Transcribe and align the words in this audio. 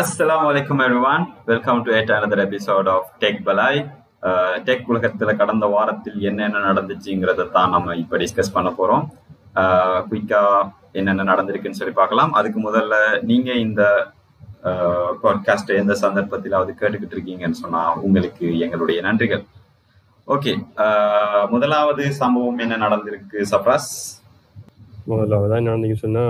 அஸ்லாம் 0.00 0.46
வலைக்கம் 0.46 0.80
everyone 0.84 1.22
welcome 1.44 1.78
to 1.84 1.90
at 1.98 2.10
another 2.16 2.40
episode 2.42 2.88
of 2.94 3.06
tech 3.18 3.38
பலாய் 3.46 3.78
tech 4.66 4.88
உலகத்தில் 4.92 5.38
கடந்த 5.38 5.66
வாரத்தில் 5.74 6.18
என்னென்ன 6.20 6.60
நடந்துச்சுங்கிறத 6.66 7.46
தான் 7.54 7.72
நம்ம 7.74 7.94
இப்போ 7.96 8.18
டிஸ்கஸ் 8.22 8.52
பண்ண 8.52 8.70
போகிறோம் 8.70 9.04
குயிக்கா 10.10 10.42
uh, 10.50 10.60
என்னென்ன 10.92 11.26
நடந்திருக்குன்னு 11.30 11.80
சொல்லி 11.80 11.94
பார்க்கலாம். 11.94 12.34
அதுக்கு 12.40 12.60
முதல்ல 12.68 12.98
நீங்கள் 13.22 13.62
இந்த 13.66 13.82
uh, 14.68 15.08
பாட்காஸ்ட் 15.22 15.72
எந்த 15.80 15.96
சந்தர்ப்பத்திலாவது 16.04 16.74
கேட்டுக்கிட்டு 16.82 17.18
இருக்கீங்கன்னு 17.18 17.62
சொன்னால் 17.62 17.96
உங்களுக்கு 18.02 18.46
எங்களுடைய 18.66 19.00
நன்றிகள். 19.08 19.44
ஓகே 20.28 20.54
uh, 20.84 21.42
முதலாவது 21.54 22.06
சம்பவம் 22.22 22.62
என்ன 22.66 22.82
நடந்திருக்கு? 22.86 23.40
சப்ராஸ் 23.54 23.92
முதலாவதா 25.06 25.58
என்ன 25.58 25.70
நடந்தீங்க 25.70 25.96
சொன்னா 25.98 26.22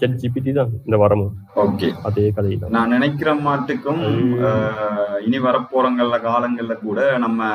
செட் 0.00 0.18
ஜிபிடி 0.20 0.52
தான் 0.52 0.72
இந்த 0.84 0.96
வாரமும் 0.96 1.32
ஓகே 1.62 1.88
அதே 2.02 2.24
கதை 2.30 2.54
தான் 2.54 2.74
நான் 2.76 2.92
நினைக்கிற 2.96 3.30
மாட்டுக்கும் 3.44 4.02
இனி 5.26 5.38
வரப்போறங்கள்ல 5.38 6.18
காலங்கள்ல 6.20 6.76
கூட 6.80 7.00
நம்ம 7.18 7.50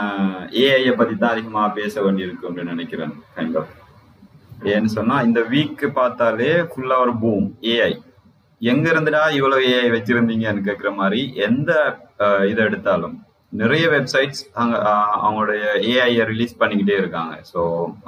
ஏஐய 0.63 0.93
பத்தி 0.95 1.15
தான் 1.15 1.33
அதிகமா 1.35 1.63
பேச 1.73 2.01
வேண்டியிருக்கு 2.01 2.47
அப்படின்னு 2.47 2.75
நினைக்கிறேன் 2.75 3.13
கைண்ட் 3.35 3.59
ஆஃப் 3.61 3.73
ஏன்னு 4.69 4.91
சொன்னா 4.91 5.17
இந்த 5.23 5.39
வீக் 5.49 5.85
பார்த்தாலே 5.95 6.51
ஃபுல்லா 6.69 6.97
ஒரு 6.99 7.13
பூம் 7.19 7.47
ஏஐ 7.71 7.93
எங்க 8.61 8.85
இருந்துடா 8.89 9.21
இவ்வளவு 9.33 9.63
ஏஐ 9.71 9.87
வச்சிருந்தீங்கன்னு 9.89 10.67
கேக்குற 10.67 10.89
மாதிரி 10.95 11.21
எந்த 11.41 11.71
இதை 12.49 12.61
எடுத்தாலும் 12.65 13.15
நிறைய 13.61 13.85
வெப்சைட்ஸ் 13.93 14.41
அங்க 14.61 14.75
அவங்களுடைய 15.25 15.63
ஏஐயை 15.91 16.23
ரிலீஸ் 16.31 16.53
பண்ணிக்கிட்டே 16.61 16.95
இருக்காங்க. 17.01 17.33
ஸோ 17.51 17.61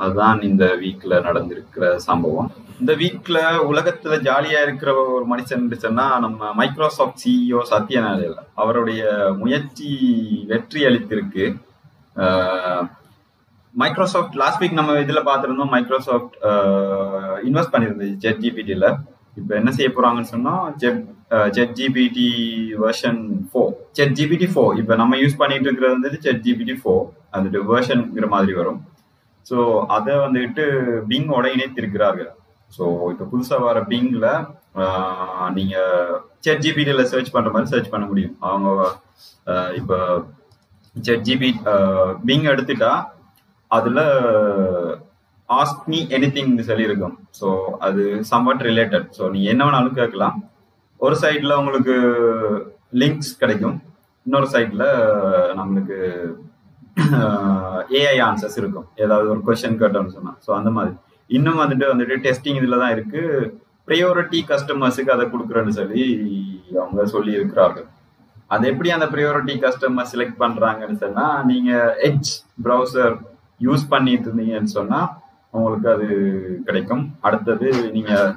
அதுதான் 0.03 0.41
இந்த 0.49 0.65
வீக்ல 0.81 1.19
நடந்திருக்கிற 1.27 1.87
சம்பவம். 2.07 2.49
இந்த 2.81 2.93
வீக்ல 3.01 3.37
உலகத்துல 3.71 4.15
ஜாலியா 4.27 4.61
இருக்கிற 4.67 4.91
ஒரு 5.15 5.25
மனுஷன் 5.33 5.65
சொன்னா 5.85 6.05
நம்ம 6.25 6.53
மைக்ரோசாஃப்ட் 6.61 7.21
சிஇஓ 7.23 7.61
சத்ய 7.71 8.01
அவருடைய 8.63 9.01
முயற்சி 9.43 9.89
வெற்றி 10.51 10.81
அளித்திருக்கு. 10.89 11.47
மைக்ரோசாஃப்ட் 13.73 14.37
லாஸ்ட் 14.41 14.61
வீக் 14.61 14.79
நம்ம 14.79 14.93
இதுல 15.05 15.21
பார்த்துருந்தோம் 15.29 15.73
மைக்ரோசாஃப்ட் 15.75 16.35
இன்வெஸ்ட் 17.49 17.73
பண்ணியிருந்தது 17.73 18.13
ஜெட் 18.25 18.43
ஜிபிடியில் 18.43 18.87
இப்போ 19.39 19.53
என்ன 19.55 19.71
செய்ய 19.77 19.89
போறாங்கன்னு 19.95 20.33
சொன்னா 20.35 20.53
chat 20.83 21.01
chat 21.55 21.75
GPT 21.79 22.29
version 22.83 23.21
four 23.51 23.71
chat 23.97 24.15
GPT 24.17 24.47
four 24.53 24.73
இப்போ 24.81 24.93
நம்ம 25.01 25.17
யூஸ் 25.21 25.39
பண்ணிட்டு 25.41 25.67
இருக்கிறது 25.67 25.95
வந்து 25.97 26.23
செட் 26.25 26.43
ஜிபிடி 26.47 26.75
ஃபோர் 26.81 27.05
அது 27.35 27.63
வெர்ஷன்ங்கிற 27.71 28.27
மாதிரி 28.35 28.53
வரும். 28.59 28.79
ஸோ 29.49 29.57
அதை 29.95 30.13
வந்துட்டு 30.25 30.65
பிங்கோட 31.09 31.45
இணைத்திருக்கிறார்கள். 31.55 32.31
ஸோ 32.75 32.83
இப்போ 33.13 33.25
புதுசாக 33.31 33.65
வர 33.69 33.79
பிங்கில் 33.91 34.29
நீங்கள் 35.57 36.13
செட் 36.45 36.63
ஜிபிடியில் 36.65 37.09
சர்ச் 37.11 37.33
பண்ணுற 37.35 37.51
மாதிரி 37.55 37.71
சர்ச் 37.73 37.91
பண்ண 37.93 38.05
முடியும். 38.11 38.35
அவங்க 38.49 38.69
இப்போ 39.79 39.97
செட் 40.95 41.27
ஜிபி 41.27 41.49
பிங் 42.27 42.47
எடுத்துட்டா 42.53 42.91
அதில் 43.71 44.03
ஆஸ்க் 45.49 45.85
மீ 45.91 45.99
எனி 46.17 46.27
திங் 46.35 46.53
சொல்லியிருக்கும். 46.71 47.15
ஸோ 47.39 47.47
அது 47.87 48.03
சம்வாட் 48.31 48.67
ரிலேட்டட் 48.69 49.07
ஸோ 49.17 49.23
நீங்கள் 49.33 49.53
என்ன 49.53 49.63
வேணாலும் 49.67 49.97
கேட்கலாம். 50.01 50.37
ஒரு 50.99 51.15
சைட்ல 51.23 51.57
உங்களுக்கு 51.61 51.95
லிங்க்ஸ் 53.01 53.31
கிடைக்கும். 53.41 53.77
இன்னொரு 54.25 54.47
சைட்ல 54.53 54.83
நம்மளுக்கு 55.59 55.97
ஏஐ 57.99 58.17
ஆன்சர்ஸ் 58.27 58.57
இருக்கும். 58.61 58.87
ஏதாவது 59.03 59.27
ஒரு 59.33 59.41
கொஷின் 59.47 59.81
கேட்டோம்னு 59.81 60.15
சொன்னால் 60.17 60.37
ஸோ 60.45 60.51
அந்த 60.59 60.69
மாதிரி. 60.77 60.93
இன்னும் 61.29 61.61
வந்துட்டு 61.63 61.85
வந்துட்டு 61.91 62.15
டெஸ்டிங் 62.25 62.59
இதில் 62.61 62.81
தான் 62.83 62.95
இருக்கு. 62.95 63.21
ப்ரையாரிட்டி 63.87 64.39
கஸ்டமர்ஸுக்கு 64.51 65.13
அதை 65.15 65.25
கொடுக்குறேன்னு 65.33 65.73
சொல்லி 65.79 66.05
அவங்க 66.83 67.01
சொல்லி 67.15 67.31
இருக்கிறார்கள் 67.39 67.87
அது 68.53 68.63
எப்படி 68.71 68.89
அந்த 68.95 69.07
ப்ரையாரிட்டி 69.13 69.53
கஸ்டமர் 69.65 70.09
செலக்ட் 70.13 70.41
பண்ணுறாங்கன்னு 70.43 70.97
சொன்னால் 71.03 71.45
நீங்கள் 71.51 71.93
எட்ஜ் 72.07 72.31
ப்ரௌசர் 72.65 73.15
யூஸ் 73.67 73.85
பண்ணிட்டு 73.93 74.27
இருந்தீங்கன்னு 74.29 74.71
சொன்னால் 74.77 75.09
உங்களுக்கு 75.57 75.87
அது 75.93 76.07
கிடைக்கும். 76.67 77.03
அடுத்தது 77.27 77.67
நீங்கள் 77.95 78.33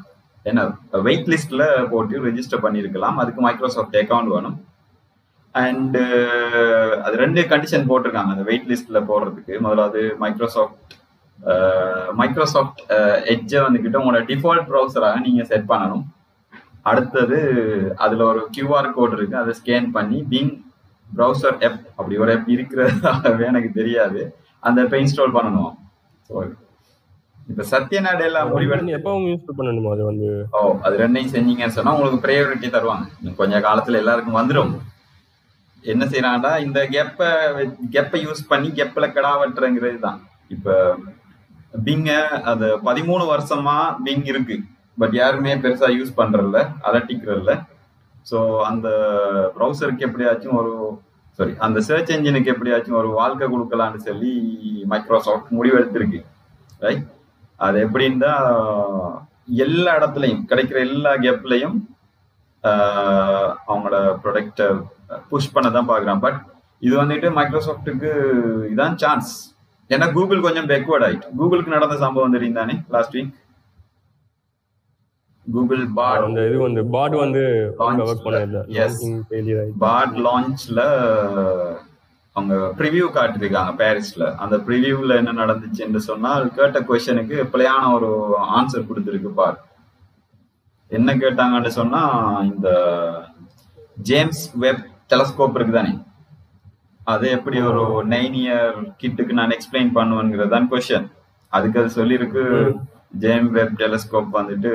என்ன 0.51 0.61
வெயிட் 1.07 1.31
லிஸ்ட்ல 1.33 1.65
போட்டு 1.93 2.25
ரெஜிஸ்டர் 2.27 2.65
பண்ணியிருக்கலாம் 2.65 3.17
அதுக்கு 3.23 3.41
மைக்ரோசாஃப்ட் 3.47 3.97
அக்கௌண்ட் 4.03 4.33
வேணும். 4.35 4.57
அண்டு 5.55 6.03
அது 7.07 7.15
ரெண்டு 7.25 7.41
கண்டிஷன் 7.53 7.89
போட்டிருக்காங்க. 7.91 8.33
அந்த 8.35 8.45
வெயிட் 8.51 8.69
லிஸ்ட்ல 8.73 9.01
போடுறதுக்கு 9.11 9.55
முதலாவது 9.67 10.03
மைக்ரோசாஃப்ட் 10.23 10.95
மைக்ரோசாஃப்ட் 12.21 12.81
எட்ஜை 13.33 13.59
வந்துக்கிட்ட 13.65 13.99
உங்களோட 14.01 14.23
டிஃபால்ட் 14.31 14.69
ப்ரௌசராக 14.71 15.21
நீங்க 15.27 15.43
செட் 15.51 15.69
பண்ணணும். 15.73 16.05
அடுத்தது 16.91 17.39
அதுல 18.05 18.25
ஒரு 18.33 18.41
கியூஆர் 18.55 18.95
கோட் 18.97 19.15
இருக்கு. 19.19 19.37
அதை 19.43 19.53
ஸ்கேன் 19.61 19.89
பண்ணி 19.97 20.19
பிங் 20.33 20.53
ப்ரௌசர் 21.17 21.57
எப் 21.67 21.83
அப்படி 21.99 22.17
ஒரு 22.25 22.33
எப் 22.37 22.49
இருக்கிறதாகவே 22.55 23.45
எனக்கு 23.53 23.71
தெரியாது. 23.81 24.23
அந்த 24.69 24.79
ஆப்பை 24.85 25.01
இன்ஸ்டால் 25.03 25.37
பண்ணணும். 25.37 25.73
ஸோ 26.29 26.35
இப்ப 27.49 27.65
சத்யநாடு 27.73 28.23
எல்லாம் 28.29 28.51
முடிவெடுத்து 28.53 28.97
எப்பவும் 28.99 29.27
யூஸ் 29.31 29.59
பண்ணணுமா 29.59 29.91
அது 29.95 30.03
வந்து? 30.09 30.29
ஓ 30.57 30.61
அது 30.87 30.95
ரெண்டையும் 31.03 31.35
செஞ்சீங்கன்னு 31.35 31.77
சொன்னா 31.77 31.95
உங்களுக்கு 31.97 32.25
ப்ரையாரிட்டி 32.25 32.69
தருவாங்க. 32.75 33.07
கொஞ்ச 33.41 33.61
காலத்துல 33.67 34.01
எல்லாருக்கும் 34.03 34.39
வந்துடும் 34.41 34.73
என்ன 35.85 36.05
செய்யறாங்கடா 36.13 36.53
இந்த 36.67 36.79
கெப்ப 36.95 37.29
கெப்பை 37.95 38.21
யூஸ் 38.27 38.43
பண்ணி 38.53 38.69
கெப்பில 38.79 39.07
கடா 39.17 39.33
வெட்டுறங்கிறது 39.43 39.99
தான் 40.07 40.19
இப்ப 40.55 40.77
பிங்க 41.87 42.11
அது 42.53 42.67
பதிமூணு 42.89 43.25
வருஷமா 43.33 43.77
பிங் 44.07 44.27
இருக்கு. 44.33 44.57
பட் 45.01 45.15
யாருமே 45.23 45.53
பெருசா 45.65 45.89
யூஸ் 45.99 46.17
பண்றதில்ல 46.21 46.61
அலட்டிக்கிறதில்ல. 46.89 47.53
ஸோ 48.31 48.39
அந்த 48.71 48.89
ப்ரௌசருக்கு 49.57 50.07
எப்படியாச்சும் 50.07 50.57
ஒரு 50.61 50.73
சாரி 51.39 51.53
அந்த 51.67 51.79
சர்ச் 51.89 52.11
என்ஜினுக்கு 52.15 52.53
எப்படியாச்சும் 52.55 52.99
ஒரு 53.03 53.11
வாழ்க்கை 53.21 53.47
கொடுக்கலாம்னு 53.53 54.01
சொல்லி 54.09 54.33
மைக்ரோசாஃப்ட் 54.93 55.55
முடிவெடுத்திருக்கு. 55.59 56.21
ரைட் 56.87 57.07
அது 57.61 57.77
எப்படின்னா 57.87 58.33
எல்லா 59.65 59.91
இடத்துலையும் 59.99 60.45
கிடைக்கிற 60.51 60.79
எல்லா 60.89 61.13
கேப்லையும் 61.25 61.77
அவங்களோட 63.71 63.97
ப்ரொடக்டை 64.23 64.67
புஷ் 65.31 65.53
பண்ண 65.55 65.69
தான் 65.77 65.91
பார்க்குறான். 65.91 66.23
பட் 66.25 66.39
இது 66.83 66.95
வந்துட்டு 67.03 67.29
மைக்ரோசாஃப்ட்டுக்கு 67.39 68.11
இதான் 68.73 68.99
சான்ஸ் 69.03 69.31
ஏன்னா 69.91 70.07
கூகுள் 70.17 70.47
கொஞ்சம் 70.47 70.69
பேக்வேர்ட் 70.71 71.07
ஆயிட்டு. 71.07 71.29
கூகுளுக்கு 71.39 71.77
நடந்த 71.77 71.97
சம்பவம் 72.05 72.35
தெரியும் 72.37 72.59
தானே 72.61 72.75
லாஸ்ட் 72.95 73.15
வீக் 73.17 73.35
கூகுள் 75.47 75.85
பாட் 75.99 76.25
அந்த 76.25 76.41
இது 76.49 76.57
வந்து 76.67 76.83
பாட் 76.95 77.15
வந்து 77.25 77.43
ஆயிடுச்சு 77.85 79.61
பாட் 79.85 80.17
லான்ச்ல 80.27 80.81
அவங்க 82.39 82.55
ப்ரிவியூ 82.79 83.07
காட்டிருக்காங்க 83.15 83.73
பாரிஸ்ல 83.81 84.25
அந்த 84.37 84.57
ப்ரிவியூல 84.67 85.17
என்ன 85.21 85.37
நடந்துச்சுன்னு 85.43 86.03
சொன்னால் 86.11 86.45
கேட்ட 86.57 86.81
கொஸ்டனுக்கு 86.89 87.37
பிழையான 87.53 87.85
ஒரு 87.97 88.11
ஆன்சர் 88.59 88.89
கொடுத்துருக்கு 88.89 89.33
பார். 89.41 89.57
என்ன 90.91 91.15
கேட்டாங்கன்னு 91.15 91.71
சொன்னா 91.79 92.03
இந்த 92.51 92.69
ஜேம்ஸ் 94.09 94.45
வெப் 94.57 94.85
டெலஸ்கோப் 95.13 95.57
இருக்கு 95.57 95.75
தானே? 95.75 95.93
அது 97.01 97.27
எப்படி 97.31 97.59
ஒரு 97.69 97.83
நைன் 98.09 98.37
இயர் 98.41 98.79
கிட்டுக்கு 99.01 99.39
நான் 99.39 99.55
எக்ஸ்பிளைன் 99.57 99.93
பண்ணுவேங்கிறது 99.97 100.55
தான் 100.55 100.69
கொஸ்டின் 100.73 101.07
அதுக்கு 101.53 101.81
அது 101.83 101.91
சொல்லியிருக்கு 101.97 102.43
ஜேம் 103.23 103.49
வெப் 103.53 103.77
டெலஸ்கோப் 103.83 104.33
வந்துட்டு 104.39 104.73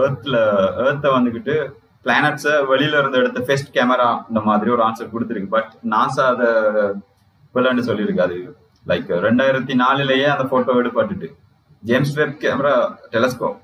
ஏர்த்ல 0.00 0.36
ஏர்த்தை 0.84 1.10
வந்துக்கிட்டு 1.16 1.56
பிளானட்ஸை 2.04 2.54
வெளியில 2.70 2.98
இருந்து 3.00 3.20
எடுத்த 3.22 3.40
ஃபெஸ்ட் 3.46 3.74
கேமரா 3.76 4.08
இந்த 4.30 4.40
மாதிரி 4.48 4.68
ஒரு 4.76 4.82
ஆன்சர் 4.88 5.12
கொடுத்துருக்கு. 5.14 5.54
பட் 5.56 5.72
நாசா 5.94 6.24
அதை 6.34 6.48
பிள்ளைன்னு 7.54 7.86
சொல்லியிருக்கு 7.88 8.24
அது 8.26 8.38
லைக் 8.86 9.10
ரெண்டாயிரத்தி 9.26 9.74
நாலுலயே 9.84 10.28
அந்த 10.34 10.44
போட்டோ 10.52 10.76
எடுப்பட்டுட்டு. 10.82 11.28
ஜேம்ஸ் 11.82 12.14
வெப் 12.18 12.38
கேமரா 12.44 12.74
டெலஸ்கோப் 13.14 13.58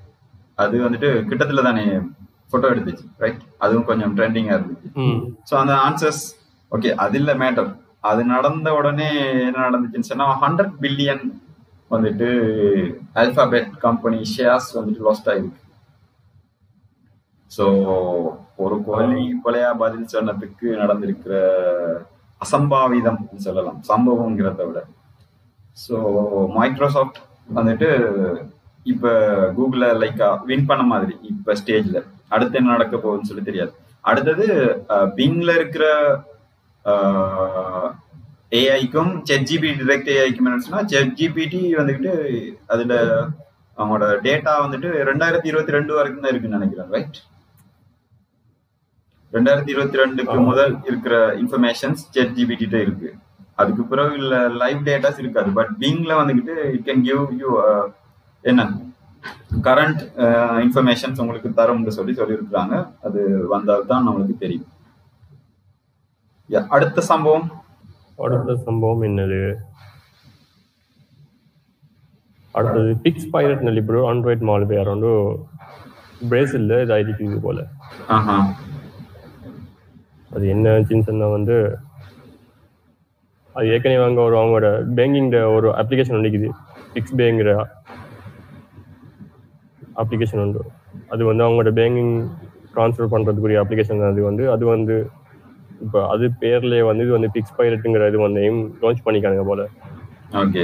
அது 0.63 0.75
வந்துட்டு 0.85 1.09
கிட்டத்துல 1.29 1.63
தானே 1.69 1.85
போட்டோ 2.51 2.67
எடுத்துச்சு 2.73 3.05
ரைட் 3.23 3.41
அதுவும் 3.65 3.87
கொஞ்சம் 3.89 4.13
ட்ரெண்டிங்கா 4.17 4.53
இருந்துச்சு. 4.57 4.89
ஸோ 5.49 5.53
அந்த 5.61 5.73
ஆன்சர்ஸ் 5.87 6.23
ஓகே 6.71 6.91
அது 7.05 7.17
இல்லை 7.21 7.33
மேட்டர் 7.43 7.69
அது 8.09 8.21
நடந்த 8.35 8.69
உடனே 8.79 9.09
என்ன 9.47 9.57
நடந்துச்சுன்னு 9.67 10.09
சொன்னா 10.11 10.25
ஹண்ட்ரட் 10.43 10.73
பில்லியன் 10.83 11.23
வந்துட்டு 11.91 12.27
அல்பாபெட் 13.21 13.69
கம்பெனி 13.85 14.19
ஷேர்ஸ் 14.33 14.69
வந்துட்டு 14.77 15.05
லாஸ்ட் 15.07 15.29
ஆயிருக்கு. 15.31 15.59
ஸோ 17.51 17.65
ஒரு 18.63 18.75
கொலை 18.87 19.21
கொலையா 19.43 19.69
பதில் 19.83 20.11
சொன்னதுக்கு 20.13 20.67
நடந்திருக்கிற 20.81 21.33
அசம்பாவிதம் 22.41 23.21
சொல்லலாம் 23.45 23.79
சம்பவங்கிறத 23.89 24.65
விட. 24.67 24.79
ஸோ 25.85 25.95
மைக்ரோசாஃப்ட் 26.57 27.19
வந்துட்டு 27.57 27.89
இப்ப 28.93 29.13
கூகுள 29.57 29.85
லைக்கா 30.01 30.29
வின் 30.49 30.69
பண்ண 30.69 30.83
மாதிரி 30.93 31.15
இப்ப 31.31 31.55
ஸ்டேஜ்ல 31.61 31.99
அடுத்து 32.33 32.57
என்ன 32.59 32.73
நடக்க 32.75 32.95
போகுதுன்னு 32.97 33.29
சொல்லி 33.29 33.43
தெரியாது. 33.49 33.71
அடுத்தது 34.09 34.45
பிங்ல 35.19 35.49
இருக்கிற 35.59 35.85
ஏஐக்கும் 38.59 39.11
செட் 39.27 39.47
ஜிபிடி 39.49 39.77
டிரெக்ட் 39.83 40.09
ஏஐக்கும் 40.17 40.49
என்ன 40.49 40.83
செட் 40.93 41.15
ஜிபிடி 41.19 41.61
வந்துட்டு 41.79 42.11
அதுல 42.73 42.93
அவங்களோட 43.77 44.05
டேட்டா 44.27 44.51
வந்துட்டு 44.65 44.89
ரெண்டாயிரத்தி 45.09 45.49
இருபத்தி 45.51 45.75
ரெண்டு 45.77 45.95
வரைக்கும் 45.97 46.23
தான் 46.25 46.31
இருக்குன்னு 46.33 46.59
நினைக்கிறேன் 46.59 46.91
ரைட் 46.95 47.17
ரெண்டாயிரத்தி 49.35 49.71
இருபத்தி 49.73 49.97
ரெண்டுக்கு. 50.01 50.37
முதல் 50.49 50.73
இருக்கிற 50.89 51.15
இன்ஃபர்மேஷன்ஸ் 51.41 52.01
செட் 52.15 52.35
ஜிபிடிட்ட 52.39 52.77
இருக்கு. 52.85 53.09
அதுக்கு 53.61 53.83
பிறகு 53.91 54.13
இல்ல 54.21 54.35
லைவ் 54.61 54.81
டேட்டாஸ் 54.87 55.21
இருக்காது. 55.23 55.49
பட் 55.57 55.71
பீங்ல 55.81 56.13
வந்துகிட்டு 56.21 56.55
இட் 56.75 56.85
கேன் 56.89 57.03
கிவ் 57.09 57.23
யூ 57.41 57.49
என்ன? 58.51 58.63
கரண்ட் 59.67 60.01
இன்ஃபர்மேஷன்ஸ் 60.65 61.21
உங்களுக்கு 61.23 61.49
தரும்னு 61.59 61.95
சொல்லி 61.97 62.13
சொல்லியிருக்கிறாங்க. 62.19 62.75
அது 63.07 63.21
வந்தால் 63.53 63.89
தான் 63.91 64.05
நம்மளுக்கு 64.07 64.35
தெரியும். 64.43 64.67
அடுத்த 66.75 67.01
சம்பவம்? 67.11 67.47
அடுத்த 68.25 68.55
சம்பவம் 68.67 69.05
என்னது? 69.09 69.39
அடுத்தது 72.55 72.91
பிக்ஸ் 73.05 73.31
பைரட் 73.33 73.65
நெல்லி 73.67 73.81
ப்ரோ. 73.87 74.01
ஆண்ட்ராய்ட் 74.11 74.45
மால்வேர் 74.49 74.93
வந்து 74.93 75.11
பிரேசில்ல 76.31 76.77
இதாயிருக்குது 76.83 77.39
போல. 77.47 77.65
ஆஹா. 78.17 78.35
அது 80.35 80.45
என்ன 80.53 80.71
ஆச்சுன்னு 80.75 81.07
சொன்னா 81.09 81.27
வந்து 81.35 81.55
அது 83.55 83.67
ஏற்கனவே 83.73 84.05
அங்கே 84.07 84.21
ஒரு 84.27 84.35
அவங்களோட 84.39 84.69
பேங்கிங் 84.97 85.29
ஒரு 85.57 85.67
அப்ளிகேஷன் 85.81 86.17
ஒன்றுக்குது 86.17 86.49
பிக்ஸ் 86.93 87.17
பேங்கிற 87.19 87.51
அப்ளிகேஷன் 90.01 90.41
உண்டு. 90.45 90.61
அது 91.13 91.21
வந்து 91.29 91.43
அவங்களோட 91.45 91.71
பேங்கிங் 91.79 92.13
ட்ரான்ஸ்ஃபர் 92.73 93.11
பண்ணுறதுக்குரிய 93.13 93.61
அப்ளிகேஷன் 93.61 94.09
அது 94.09 94.23
வந்து 94.29 94.43
அது 94.55 94.65
வந்து 94.73 94.95
இப்போ 95.85 95.99
அது 96.13 96.25
பேர்லேயே 96.41 96.83
வந்து 96.89 97.05
இது 97.05 97.15
வந்து 97.17 97.31
பிக்ஸ் 97.35 97.55
பைரட்டுங்கிற 97.57 98.07
இது 98.11 98.19
வந்து 98.25 98.41
லான்ச் 98.83 99.05
பண்ணிக்கானுங்க 99.05 99.45
போல. 99.49 99.61
ஓகே 100.41 100.63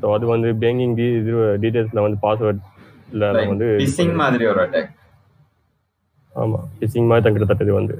ஸோ 0.00 0.06
அது 0.16 0.24
வந்து 0.34 0.48
பேங்கிங் 0.62 0.94
டி 0.98 1.06
இது 1.20 1.32
டீட்டெயில்ஸில் 1.62 2.04
வந்து 2.06 2.18
பாஸ்வேர்டில் 2.24 3.26
வந்து 3.52 3.68
பிசிங் 3.82 4.14
மாதிரி 4.22 4.46
ஒரு 4.52 4.60
அட்டாக் 4.64 4.92
ஆமாம் 6.34 6.66
பிசிங் 6.80 7.08
மாதிரி 7.10 7.24
தான் 7.24 7.34
கிட்டத்தட்ட 7.36 7.66
இது 7.66 7.80
வந்து. 7.80 7.96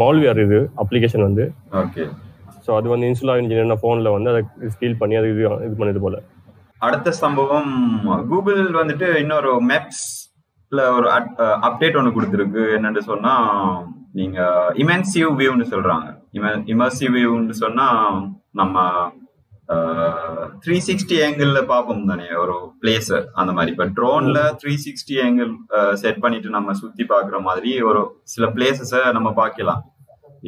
மால்வேர் 0.00 0.40
இது 0.46 0.58
அப்ளிகேஷன் 0.82 1.26
வந்து. 1.28 1.44
ஓகே 1.82 2.04
ஸோ 2.66 2.70
அது 2.78 2.86
வந்து 2.92 3.08
இன்ஸ்டால் 3.08 3.32
ஆகிருந்துச்சுன்னா 3.32 3.80
ஃபோனில் 3.82 4.14
வந்து 4.16 4.30
அதை 4.32 4.42
ஸ்டீல் 4.74 5.00
பண்ணி 5.00 5.16
அது 5.20 5.32
இது 5.32 5.42
இது 5.66 5.74
பண்ணுது 5.80 6.02
போல. 6.04 6.18
அடுத்த 6.86 7.08
சம்பவம் 7.24 7.72
கூகுள் 8.30 8.62
வந்துட்டு 8.80 9.08
இன்னொரு 9.22 9.50
மேப்ஸ்ல 9.70 10.80
ஒரு 10.96 11.08
அப்டேட் 11.68 11.98
ஒன்று 12.00 12.16
கொடுத்துருக்கு. 12.16 12.62
என்னன்னு 12.76 13.02
சொன்னா 13.10 13.34
நீங்க 14.20 14.38
இமென்சிவ் 14.82 15.30
வியூன்னு 15.40 15.66
சொல்றாங்க. 15.74 16.08
இமர்சிவ் 16.74 17.14
வியூன்னு 17.16 17.54
சொன்னா 17.64 17.86
நம்ம 18.60 18.82
த்ரீ 20.64 20.76
சிக்ஸ்டி 20.88 21.16
ஏங்கிள் 21.24 21.52
பார்ப்போம் 21.72 22.08
தானே 22.10 22.26
ஒரு 22.42 22.56
பிளேஸ் 22.82 23.10
அந்த 23.40 23.50
மாதிரி. 23.56 23.72
இப்போ 23.74 23.86
ட்ரோன்ல 23.98 24.38
த்ரீ 24.60 24.74
சிக்ஸ்டி 24.84 25.14
ஏங்கிள் 25.24 25.52
செட் 26.02 26.20
பண்ணிட்டு 26.24 26.56
நம்ம 26.56 26.74
சுத்தி 26.82 27.04
பார்க்குற 27.12 27.38
மாதிரி 27.48 27.72
ஒரு 27.90 28.02
சில 28.34 28.46
பிளேசஸை 28.56 29.02
நம்ம 29.16 29.32
பார்க்கலாம். 29.40 29.80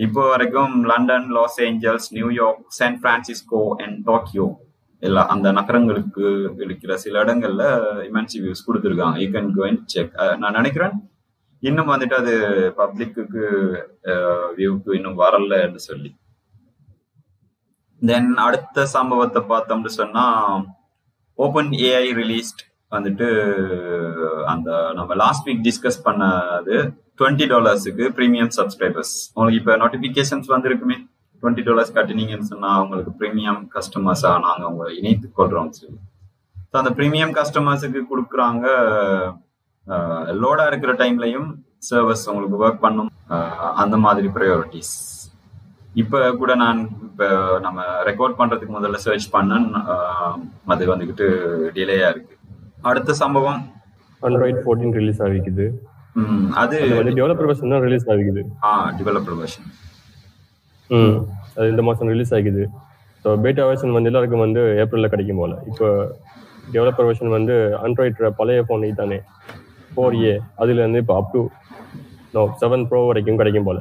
இப்போ 0.06 0.22
வரைக்கும் 0.32 0.74
London 0.90 1.28
Los 1.38 1.58
Angeles 1.66 2.08
New York 2.16 2.62
San 2.78 3.00
Francisco 3.04 3.62
and 3.84 3.98
Tokyo 4.08 4.48
எல்லா 5.02 5.22
அந்த 5.34 5.48
நகரங்களுக்கு 5.58 6.26
இருக்கிற 6.66 6.92
சில 7.04 7.22
இடங்கள்ல 7.24 7.64
இமென்சி 8.08 8.38
வியூஸ் 8.44 8.66
கொடுத்துருக்காங்க. 8.66 9.16
யூ 9.22 9.28
கேன் 9.34 9.50
கோ 9.56 9.64
செக் 9.94 10.14
நான் 10.42 10.58
நினைக்கிறேன் 10.60 10.94
இன்னும் 11.62 11.90
வந்துட்டு 11.92 12.16
அது 12.20 12.34
பப்ளிக்கு 12.80 13.22
வியூக்கு 14.58 14.90
இன்னும் 14.98 15.20
வரலன்னு 15.24 15.82
சொல்லி. 15.90 16.10
தென் 18.02 18.30
அடுத்த 18.36 18.86
சம்பவத்தை 18.94 19.40
பார்த்தோம்னு 19.50 19.92
சொன்னா 20.00 20.24
ஓப்பன் 21.38 21.70
ஏஐ 21.88 22.06
ரிலீஸ்ட் 22.20 22.62
வந்துட்டு 22.92 23.26
அந்த 24.46 24.68
நம்ம 24.94 25.14
லாஸ்ட் 25.14 25.46
வீக் 25.48 25.64
டிஸ்கஸ் 25.64 26.00
பண்ணது 26.04 26.74
டுவெண்ட்டி 27.20 27.46
டாலர்ஸுக்கு 27.52 28.04
ப்ரீமியம் 28.16 28.52
சப்ஸ்கிரைபர்ஸ் 28.58 29.14
உங்களுக்கு 29.36 29.60
இப்போ 29.60 29.74
நோட்டிஃபிகேஷன்ஸ் 29.76 30.52
வந்திருக்குமே 30.54 30.96
டுவெண்ட்டி 31.42 31.64
டாலர்ஸ் 31.68 31.94
கட்டினீங்கன்னு 31.96 32.50
சொன்னா 32.52 32.70
உங்களுக்கு 32.82 33.12
ப்ரீமியம் 33.20 33.60
கஸ்டமர்ஸாக 33.74 34.38
நாங்கள் 34.38 34.68
உங்களை 34.70 34.90
இணைத்து 35.00 35.26
கொள்றோம் 35.38 35.72
சொல்லி. 35.72 35.98
ஸோ 36.70 36.74
அந்த 36.82 36.92
ப்ரீமியம் 36.98 37.34
கஸ்டமர்ஸுக்கு 37.38 38.00
கொடுக்குறாங்க 38.10 38.66
லோடா 40.42 40.64
இருக்கிற 40.66 40.92
டைம்லையும் 41.02 41.48
சர்வஸ் 41.88 42.24
உங்களுக்கு 42.30 42.56
ஒர்க் 42.64 42.84
பண்ணும் 42.86 43.10
அந்த 43.82 43.96
மாதிரி 43.96 44.28
ப்ரையாரிட்டிஸ் 44.36 44.94
இப்போ 46.02 46.18
கூட 46.40 46.52
நான் 46.62 46.80
இப்போ 47.08 47.26
நம்ம 47.66 47.84
ரெக்கார்ட் 48.08 48.38
பண்றதுக்கு 48.40 48.74
முதல்ல 48.76 48.98
சர்ச் 49.04 49.26
பண்ணேன். 49.36 49.66
அது 50.72 50.90
வந்துக்கிட்டு 50.92 51.26
டிலேயா 51.76 52.08
இருக்கு. 52.14 52.34
அடுத்த 52.90 53.14
சம்பவம்? 53.22 53.60
ஆண்ட்ராய்ட் 54.26 54.60
ஃபோர்டீன் 54.64 54.96
ரிலீஸ் 54.98 55.22
ஆகிக்குது. 55.26 55.66
அது 56.62 56.76
டெவலப்பர் 57.18 57.48
வெர்ஷன் 57.50 57.72
தான் 57.74 57.84
ரிலீஸ் 57.86 58.06
ஆகிக்குது. 58.12 58.42
ஆ 58.68 58.70
டிவலப்பர் 58.98 59.38
வெர்ஷன் 59.40 59.68
ம் 60.90 61.16
அது 61.56 61.66
இந்த 61.72 61.82
மாதம் 61.86 62.12
ரிலீஸ் 62.14 62.32
ஆகிக்குது. 62.36 62.64
ஸோ 63.22 63.28
பேட்டா 63.44 63.64
வெர்ஷன் 63.68 63.96
வந்து 63.96 64.10
எல்லாருக்கும் 64.10 64.44
வந்து 64.46 64.62
ஏப்ரலில் 64.82 65.12
கிடைக்கும் 65.14 65.40
போல. 65.42 65.54
இப்போ 65.70 65.88
டெவலப்பர் 66.74 67.08
வெர்ஷன் 67.08 67.34
வந்து 67.38 67.54
ஆண்ட்ராய்ட் 67.86 68.22
பழைய 68.40 68.60
ஃபோன் 68.68 68.86
தானே 69.00 69.18
ஃபோர் 69.94 70.16
ஏ 70.26 70.34
அதுல 70.62 70.82
இருந்து 70.82 71.02
இப்போ 71.04 71.16
up 71.20 71.32
to 71.34 71.42
no 72.36 72.42
seven 72.62 72.86
pro 72.90 73.02
வரைக்கும் 73.10 73.40
கிடைக்கும் 73.40 73.68
போல. 73.70 73.80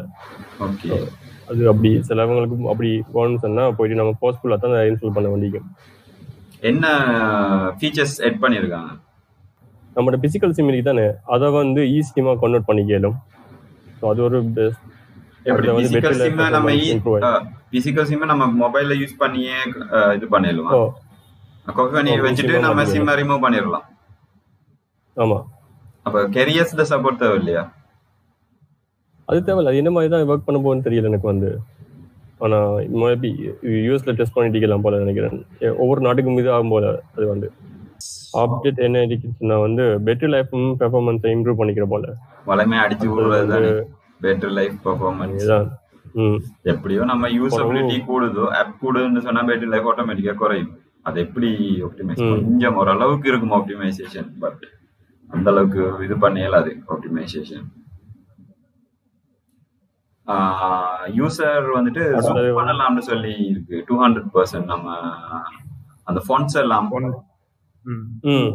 ஓகே 0.67 0.89
அது 1.49 1.61
அப்படி 1.71 1.89
சிலவங்களுக்கு 2.09 2.55
அப்படி 2.73 2.89
போகணும்னு 3.13 3.43
சொன்னால் 3.45 3.75
போயிட்டு 3.77 3.99
நம்ம 4.01 4.13
போஸ்ட்ஃபுல்லாக 4.23 4.61
தான் 4.63 4.87
இன்ஸ்டால் 4.89 5.15
பண்ண 5.17 5.29
வேண்டிக்கும் 5.33 5.67
என்ன 6.69 6.85
ஃபீச்சர்ஸ் 7.79 8.17
எட் 8.27 8.41
பண்ணியிருக்காங்க 8.43 8.91
நம்மளோட 9.95 10.17
பிசிக்கல் 10.23 10.55
சிம் 10.55 10.69
இருக்கு 10.69 10.89
தானே 10.89 11.05
அதை 11.33 11.47
வந்து 11.57 11.81
ஈஸியமாக 11.97 12.39
கன்வெர்ட் 12.41 12.67
பண்ணிக்கலும். 12.69 13.17
ஸோ 13.99 14.03
அது 14.11 14.21
ஒரு 14.27 14.37
பெஸ்ட் 14.57 14.81
பிசிக்கல் 17.73 18.07
சிம் 18.09 18.25
நம்ம 18.31 18.45
மொபைல்ல 18.63 18.93
யூஸ் 19.01 19.15
பண்ணியே 19.23 19.57
இது 20.17 20.27
பண்ணிடலாம்? 20.33 20.73
ஓ, 20.77 20.81
வச்சுட்டு 22.25 22.63
நம்ம. 22.65 22.85
சிம் 22.93 23.11
ரிமூவ் 23.21 23.43
பண்ணிடலாம். 23.45 23.85
ஆமாம் 25.17 25.45
அப்ப 26.07 26.23
கெரியர்ஸ்ல 26.37 26.83
சப்போர்ட் 26.91 27.21
தேவை 27.21 27.37
இல்லையா 27.41 27.63
அது 29.27 29.39
தேவையில்ல. 29.43 29.71
அது 29.71 29.77
என்ன 29.77 29.91
மாதிரி 29.91 30.11
தான் 30.11 30.29
ஒர்க் 30.31 30.47
பண்ண 30.47 30.59
போகுதுன்னு 30.59 30.87
தெரியல 30.87 31.11
எனக்கு 31.11 31.27
வந்து. 31.27 31.49
ஆனால் 32.39 32.71
மேபி 33.01 33.29
யூஎஸ்ல 33.79 34.13
டெஸ்ட் 34.17 34.35
பண்ணிட்டு 34.35 34.57
இருக்கலாம் 34.57 34.81
போல 34.81 34.99
நினைக்கிறேன். 34.99 35.37
ஒவ்வொரு 35.81 36.01
நாட்டுக்கும் 36.01 36.39
இது 36.39 36.51
ஆகும் 36.51 36.69
போல 36.69 36.85
அது 37.15 37.25
வந்து. 37.25 37.47
அப்டேட் 38.41 38.79
என்ன 38.85 39.01
இருக்குன்னா 39.03 39.57
வந்து 39.61 39.83
பேட்டரி 40.07 40.29
லைஃபும் 40.31 40.67
பெர்ஃபார்மன்ஸை 40.81 41.31
இம்ப்ரூவ் 41.35 41.59
பண்ணிக்கிற 41.59 41.85
போல. 41.85 42.05
வளமே 42.47 42.77
அடிச்சு 42.77 43.07
விடுறது 43.11 43.47
தானே. 43.53 43.69
பெட்டர் 44.21 44.51
லைஃப் 44.51 44.77
பர்ஃபார்மன்ஸ் 44.85 45.47
ம். 46.15 46.37
எப்படியோ 46.63 47.01
நம்ம 47.03 47.27
யூசபிலிட்டி 47.29 47.95
கூடுதோ 48.09 48.43
ஆப் 48.59 48.75
கூடுன்னு 48.81 49.21
சொன்னா 49.21 49.41
பேட்டரி 49.47 49.71
லைஃப் 49.73 49.87
ஆட்டோமேட்டிக்கா 49.91 50.33
குறையும். 50.35 50.69
அது 51.03 51.17
எப்படி 51.19 51.49
ஆப்டிமைஸ். 51.87 52.21
கொஞ்சம் 52.27 52.77
ஓரளவுக்கு 52.77 53.27
இருக்கும் 53.29 53.55
ஆப்டிமைசேஷன் 53.57 54.29
பட் 54.39 54.63
அந்த 55.29 55.47
அளவுக்கு 55.49 55.81
இது 56.05 56.15
பண்ண 56.17 56.39
இயலாது 56.39 56.71
ஆப்டிமைசேஷன் 56.93 57.65
யூசர் 61.15 61.65
வந்துட்டு 61.75 62.03
அடுத்தது 62.11 62.51
பண்ணலாம்னு 62.59 63.03
சொல்லி 63.03 63.33
இருக்கு. 63.45 63.75
டூ 63.87 63.95
ஹண்ட்ரட் 64.03 64.29
பர்சன்ட் 64.33 64.65
நம்ம 64.65 64.87
அந்த 66.03 66.19
ஃபோன்ஸ் 66.25 66.55
எல்லாம் 66.57 66.87
ம். 67.85 68.01
ம். 68.29 68.49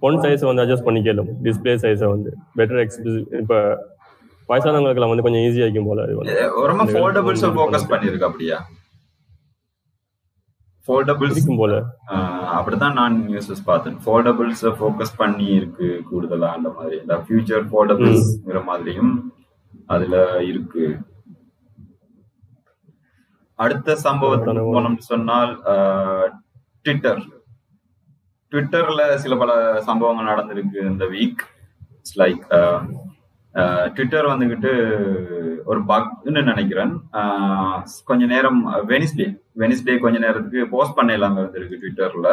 ஃபோன் 0.00 0.16
சைஸை 0.22 0.46
வந்து 0.46 0.62
அட்ஜஸ்ட் 0.62 0.86
பண்ணிக்கலும் 0.86 1.28
டிஸ்பிளே 1.42 1.74
சைஸை 1.84 2.08
வந்து. 2.08 2.30
பெட்டர் 2.58 2.80
எக்ஸ்பிள் 2.80 3.14
இப்போ 3.40 3.58
வயசானவங்களுக்குலாம் 4.48 5.12
வந்து 5.12 5.22
கொஞ்சம் 5.22 5.44
ஈஸியாக 5.44 5.66
இருக்கும் 5.66 5.88
போல 5.88 6.02
ரொம்ப 6.66 6.84
ஃபோல்டபுள்ஸ் 6.92 7.44
ஃபோக்கஸ் 7.56 7.88
பண்ணிருக்கு 7.90 8.28
அப்படியா? 8.28 8.58
ஃபோல்டபுள்ஸ் 10.88 11.36
இருக்கும் 11.36 11.56
போல. 11.56 11.76
அப்படிதான் 12.56 12.92
நான் 12.92 13.14
நியூஸஸ் 13.28 13.64
பார்த்தேன். 13.64 13.96
ஃபோல்டபுள்ஸ் 14.04 14.62
ஃபோக்கஸ் 14.78 15.16
பண்ணி 15.16 15.46
இருக்கு 15.58 15.88
கூடுதலா 16.10 16.50
அந்த 16.56 16.68
மாதிரி. 16.68 16.96
இந்த 17.00 17.14
ஃபியூச்சர் 17.24 17.64
ஃபோல்டபுள்ஸ்ங்கிற 17.70 18.60
மாதிரியும் 18.64 19.12
அதுல 19.94 20.16
இருக்கு. 20.50 20.84
அடுத்த 23.58 23.96
சம்பவத்துக்கு 24.06 24.62
போனோம்னு 24.74 25.10
சொன்னால் 25.12 25.52
ட்விட்டர் 26.84 27.22
ட்விட்டர்ல 28.52 29.02
சில 29.22 29.34
பல 29.42 29.52
சம்பவங்கள் 29.86 30.30
நடந்திருக்கு 30.32 30.78
இந்த 30.90 31.04
வீக் 31.14 31.42
இட்ஸ் 31.98 32.18
லைக் 32.22 32.44
ட்விட்டர் 33.94 34.28
வந்துகிட்டு 34.32 34.72
ஒரு 35.70 35.80
பக்னு 35.90 36.40
நினைக்கிறேன். 36.50 36.92
கொஞ்ச 38.08 38.22
நேரம் 38.34 38.60
வெனிஸ்டே 38.90 39.26
வெனிஸ்டே 39.62 39.94
கொஞ்ச 40.04 40.16
நேரத்துக்கு 40.26 40.62
போஸ்ட் 40.74 40.96
பண்ண 40.98 41.16
இல்லாம 41.18 41.40
இருந்திருக்கு 41.42 41.80
ட்விட்டர்ல 41.82 42.30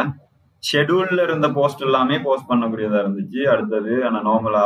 ஷெடியூல்ல 0.64 1.24
இருந்த 1.28 1.48
போஸ்ட் 1.58 1.86
எல்லாமே 1.88 2.18
போஸ்ட் 2.28 2.50
பண்ணக்கூடியதா 2.50 3.00
இருந்துச்சு. 3.04 3.42
அடுத்தது 3.54 3.94
ஆனா 4.08 4.20
நார்மலா 4.30 4.66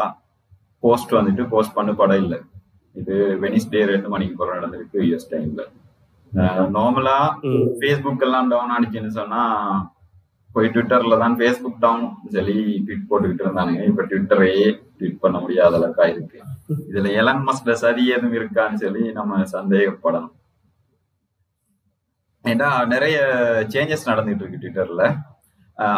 போஸ்ட் 0.85 1.13
வந்துட்டு 1.19 1.43
போஸ்ட் 1.53 1.77
பண்ணப்பட 1.77 2.15
இல்லை. 2.23 2.39
இது 3.01 3.15
வெனிஸ்டே 3.43 3.81
ரெண்டு 3.91 4.07
மணிக்கு 4.13 4.35
போற 4.39 4.49
நடந்திருக்கு 4.57 5.05
யூஎஸ் 5.09 5.31
டைம்ல 5.33 5.63
நார்மலா. 6.77 7.19
ஃபேஸ்புக் 7.79 8.25
எல்லாம் 8.27 8.49
டவுன் 8.53 8.73
ஆனிச்சுன்னு 8.75 9.11
சொன்னா 9.19 9.41
போய் 10.55 10.71
ட்விட்டர்ல 10.75 11.17
தான் 11.21 11.35
ஃபேஸ்புக் 11.39 11.81
டவுன் 11.83 12.05
சொல்லி 12.35 12.55
ட்வீட் 12.85 13.07
போட்டுக்கிட்டு 13.09 13.43
இருந்தானுங்க. 13.45 13.81
இப்ப 13.89 14.03
ட்விட்டரே 14.11 14.53
ட்வீட் 14.97 15.21
பண்ண 15.23 15.37
முடியாத 15.43 15.75
அளவுக்கு 15.79 16.03
ஆயிருக்கு. 16.05 16.39
இதுல 16.91 17.11
எலன் 17.21 17.43
மஸ்க்ல 17.47 17.73
சரி 17.83 18.03
எதுவும் 18.15 18.37
இருக்கான்னு 18.39 18.81
சொல்லி 18.83 19.03
நம்ம 19.19 19.41
சந்தேகப்படணும். 19.55 20.33
ஏன்னா 22.45 22.69
நிறைய 22.93 23.17
சேஞ்சஸ் 23.73 24.09
நடந்துட்டு 24.11 24.43
இருக்கு 24.43 24.61
ட்விட்டர்ல 24.63 25.05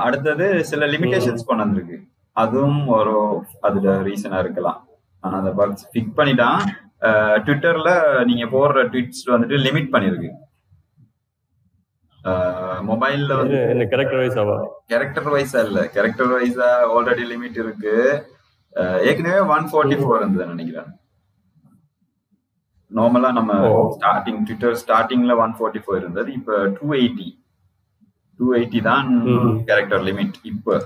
அடுத்தது 0.05 0.45
சில 0.69 0.85
லிமிடேஷன்ஸ் 0.93 1.47
கொண்டு 1.49 1.63
வந்திருக்கு. 1.65 1.97
அதுவும் 2.41 2.81
ஒரு 2.97 3.15
அதுல 3.67 3.95
ரீசனா 4.07 4.37
இருக்கலாம். 4.43 4.79
ஆனா 5.23 5.35
அந்த 5.41 5.51
பக்ஸ் 5.59 5.87
ஃபிக் 5.93 6.13
பண்ணிட்டான் 6.19 6.61
ட்விட்டர்ல 7.45 7.89
நீங்க 8.29 8.45
போடுற 8.55 8.83
ட்வீட்ஸ் 8.93 9.25
வந்துட்டு 9.33 9.57
லிமிட் 9.65 9.91
பண்ணிருக்கு. 9.95 10.31
மொபைல்ல 12.89 13.35
வந்து 13.39 13.57
கேரக்டர் 13.91 14.21
வைஸ் 14.21 14.39
ஆவா? 14.41 14.55
கேரக்டர் 14.91 15.29
வைஸா 15.33 15.59
இல்ல. 15.67 15.79
கேரக்டர் 15.95 16.31
வைஸா 16.35 16.67
ஆல்ரெடி 16.95 17.25
லிமிட் 17.33 17.59
இருக்கு. 17.63 17.93
ஏற்கனவே 19.09 19.39
ஒன் 19.55 19.67
ஃபோர்ட்டி 19.69 19.97
ஃபோர் 20.01 20.19
இருந்தது 20.21 20.51
நினைக்கிறேன். 20.53 20.89
நார்மலா 22.91 23.29
நம்ம. 23.39 23.53
ஸ்டார்டிங் 23.95 24.41
ட்விட்டர் 24.47 24.77
ஸ்டார்டிங்ல 24.83 25.33
ஒன் 25.43 25.55
ஃபோர்ட்டி 25.57 25.81
ஃபோர் 25.83 26.01
இருந்தது. 26.03 26.29
இப்ப 26.39 26.59
டூ 26.77 26.87
எயிட்டி 26.99 27.29
டூ 28.39 28.47
எயிட்டி 28.59 28.79
தான். 28.89 29.09
கேரக்டர் 29.69 30.03
லிமிட் 30.09 30.37
இப்ப. 30.51 30.77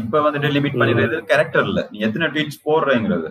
இப்ப 0.00 0.20
வந்துட்டு 0.24 0.48
லிமிட் 0.56 0.80
பண்ணிடுறது 0.80 1.18
கேரக்டர் 1.30 1.66
இல்ல 1.70 1.80
நீ 1.92 1.98
எத்தனை 2.06 2.26
ட்வீட்ஸ் 2.34 2.64
போடுறேங்கிறது. 2.68 3.30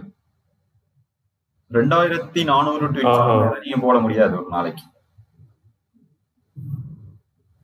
ரெண்டாயிரத்தி 1.72 2.42
நானூறு. 2.52 2.86
ட்வீட்ஸ் 2.94 3.24
போட 3.82 3.98
முடியாது 4.00 4.34
ஒரு 4.40 4.50
நாளைக்கு. 4.50 4.84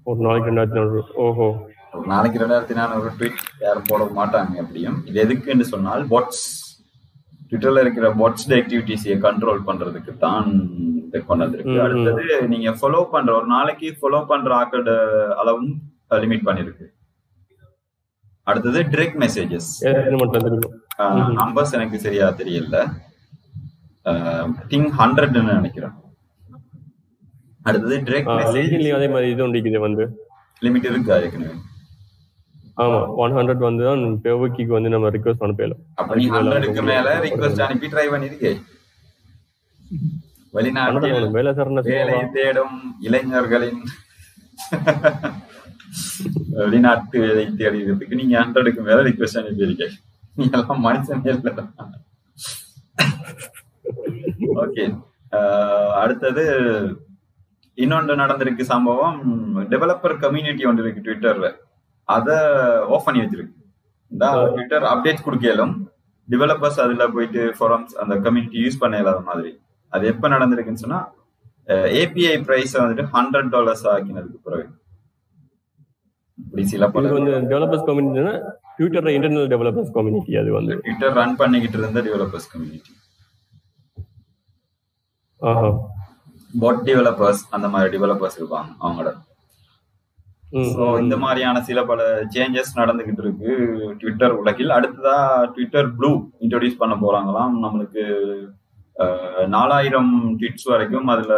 ஒரு 0.08 0.20
நாளைக்கு 0.26 0.50
ரெண்டாயிரத்தி 0.50 0.80
நானூறு. 0.80 1.04
ஓஹோ. 1.26 1.48
ஒரு 1.98 2.08
நாளைக்கு 2.08 2.42
ரெண்டாயிரத்தி 2.42 2.76
நானூறு 2.80 3.10
ட்வீட் 3.18 3.42
யாரும் 3.60 3.88
போட 3.88 4.04
மாட்டாங்க 4.20 4.54
அப்படியும் 4.64 4.98
இது 5.10 5.18
எதுக்குன்னு 5.26 5.66
சொன்னால் 5.74 6.04
பாட்ஸ் 6.14 6.44
ட்விட்டர்ல 7.50 7.82
இருக்கிற 7.86 8.08
பாட்ஸ் 8.20 8.48
ஆக்டிவிட்டிஸை 8.58 9.16
கண்ட்ரோல் 9.26 9.62
பண்றதுக்கு 9.68 10.14
தான் 10.18 10.48
இதை 11.08 11.20
கொண்டு 11.26 11.44
வந்திருக்கு. 11.46 11.76
அடுத்தது 11.86 12.24
நீங்க 12.54 12.70
ஃபாலோ 12.80 13.02
பண்ற 13.12 13.32
ஒரு 13.40 13.48
நாளைக்கு 13.48 13.88
ஃபாலோ 14.00 14.22
பண்ற 14.32 14.52
ஆக்களோட 14.62 14.92
அளவும் 15.42 15.72
லிமிட் 16.24 16.48
பண்ணிருக்கு. 16.48 16.86
அடுத்தது 18.48 18.80
டிரெக்ட் 18.94 19.20
மெசேஜஸ். 19.24 19.70
நம்பர்ஸ் 21.42 21.76
எனக்கு 21.78 22.00
சரியா 22.06 22.28
தெரியல. 22.42 22.78
திங் 24.72 24.90
ஹண்ட்ரட்னு 25.00 25.58
நினைக்கிறேன். 25.60 25.96
அடுத்தது 27.68 27.98
டிரெக்ட் 28.08 28.32
மெசேஜ் 28.40 28.58
லிங்கின்லயும் 28.58 28.98
அதே 29.00 29.08
மாதிரி 29.14 29.30
இது 29.34 29.44
ஒன்று 29.46 29.86
வந்து. 29.88 30.06
லிமிட் 30.66 30.90
இருக்கா 30.92 31.16
ஏற்கனவே 31.26 31.56
ஆமா 32.84 33.00
ஒன் 33.24 33.36
ஹண்ட்ரட் 33.38 33.66
வந்து 33.68 33.84
தான் 33.88 34.04
பெவக்கிக்கு 34.26 34.74
வந்து 34.76 34.92
நம்ம 34.94 35.10
ரிக்வஸ்ட் 35.16 35.44
அனுப்பலாம். 35.46 35.82
அப்ப 36.02 36.16
நீ 36.20 36.24
ஹண்ட்ரடுக்கு 36.36 36.84
மேல 36.92 37.12
ரிக்வஸ்ட் 37.26 37.62
அனுப்பி 37.66 37.90
ட்ரை 37.94 38.06
பண்ணிருக்கே. 38.14 38.52
வெளிநாட்டில் 40.58 41.16
அண்ணா 41.66 41.82
வேலை 41.92 42.18
தேடும் 42.38 42.78
இளைஞர்களின் 43.08 43.82
வெளிநாட்டு 46.62 47.20
வேலை 47.26 47.46
தேடுறதுக்கு 47.60 48.20
நீங்க 48.22 48.36
ஹண்ட்ரடுக்கு 48.42 48.82
மேல 48.90 49.00
ரிக்வஸ்ட் 49.10 49.40
அனுப்பியிருக்கீங்க 49.42 49.96
நீ 50.38 50.46
எல்லாம் 50.58 50.84
மனுஷன் 50.88 51.24
இல்ல 51.34 51.52
ஓகே 54.64 54.86
அடுத்தது 56.02 56.44
இன்னொன்று 57.78 58.14
நடந்திருக்கு 58.22 58.64
சம்பவம் 58.74 59.20
டெவலப்பர் 59.72 60.16
கம்யூனிட்டி 60.24 60.64
ஒன்று 60.70 60.84
இருக்கு 60.84 61.04
ட்விட்டர்ல 61.06 61.48
அத 62.10 62.30
ஆஃப் 62.96 63.06
பண்ணி 63.06 63.20
வச்சிருக்கு. 63.22 63.56
இந்த 64.12 64.26
ட்விட்டர் 64.56 64.86
அப்டேட் 64.92 65.26
கொடுக்கலும் 65.26 65.74
டெவலப்பர்ஸ் 66.28 66.80
அதுல 66.84 67.06
போயிட்டு 67.16 67.42
ஃபாரம்ஸ் 67.58 67.94
அந்த 68.02 68.16
கம்யூனிட்டி 68.26 68.60
யூஸ் 68.66 68.82
பண்ண 68.82 69.02
இல்லாத 69.02 69.22
மாதிரி. 69.30 69.52
அது 69.94 70.04
எப்ப 70.14 70.30
நடந்திருக்குன்னு 70.36 70.84
சொன்னா 70.86 71.00
ஏபிஐ 72.00 72.36
பிரைஸ் 72.48 72.74
வந்துட்டு 72.84 73.06
ஹண்ட்ரட் 73.16 73.52
டாலர்ஸ் 73.56 73.86
ஆக்கினதுக்கு 73.94 74.40
பிறகு. 74.48 74.66
இப்படி 76.38 76.64
சில 76.74 76.88
வந்து 77.18 77.34
டெவலப்பர்ஸ் 77.52 77.88
கம்யூனிட்டினா 77.90 78.34
ட்விட்டர்ல 78.78 79.14
இன்டர்னல் 79.18 79.52
டெவலப்பர்ஸ் 79.54 79.94
கம்யூனிட்டி 79.98 80.36
அது 80.42 80.52
வந்து. 80.58 80.76
ட்விட்டர் 80.86 81.18
ரன் 81.22 81.40
பண்ணிக்கிட்டு 81.42 81.80
இருந்த 81.82 82.02
டெவலப்பர்ஸ் 82.10 82.52
கம்யூனிட்டி 82.54 82.94
பாட் 86.62 86.82
டெவலப்பர்ஸ் 86.90 87.44
அந்த 87.56 87.68
மாதிரி 87.74 87.90
டெவலப்பர்ஸ் 87.96 88.40
இருப்பாங்க 88.40 88.70
அவங்களோட. 88.84 89.12
ஸோ 90.74 90.84
இந்த 91.04 91.16
மாதிரியான 91.24 91.62
சில 91.68 91.80
பல 91.92 92.02
சேஞ்சஸ் 92.34 92.72
நடந்துகிட்டு 92.80 93.24
இருக்கு 93.24 93.52
ட்விட்டர் 94.02 94.36
உலகில். 94.42 94.76
அடுத்ததா 94.78 95.16
ட்விட்டர் 95.54 95.90
ப்ளூ 96.00 96.12
இன்ட்ரோடியூஸ் 96.44 96.82
பண்ண 96.82 96.96
போறாங்களாம். 97.04 97.54
நம்மளுக்கு 97.64 98.04
நாலாயிரம் 99.56 100.12
ட்வீட்ஸ் 100.40 100.68
வரைக்கும் 100.72 101.08
அதுல 101.14 101.34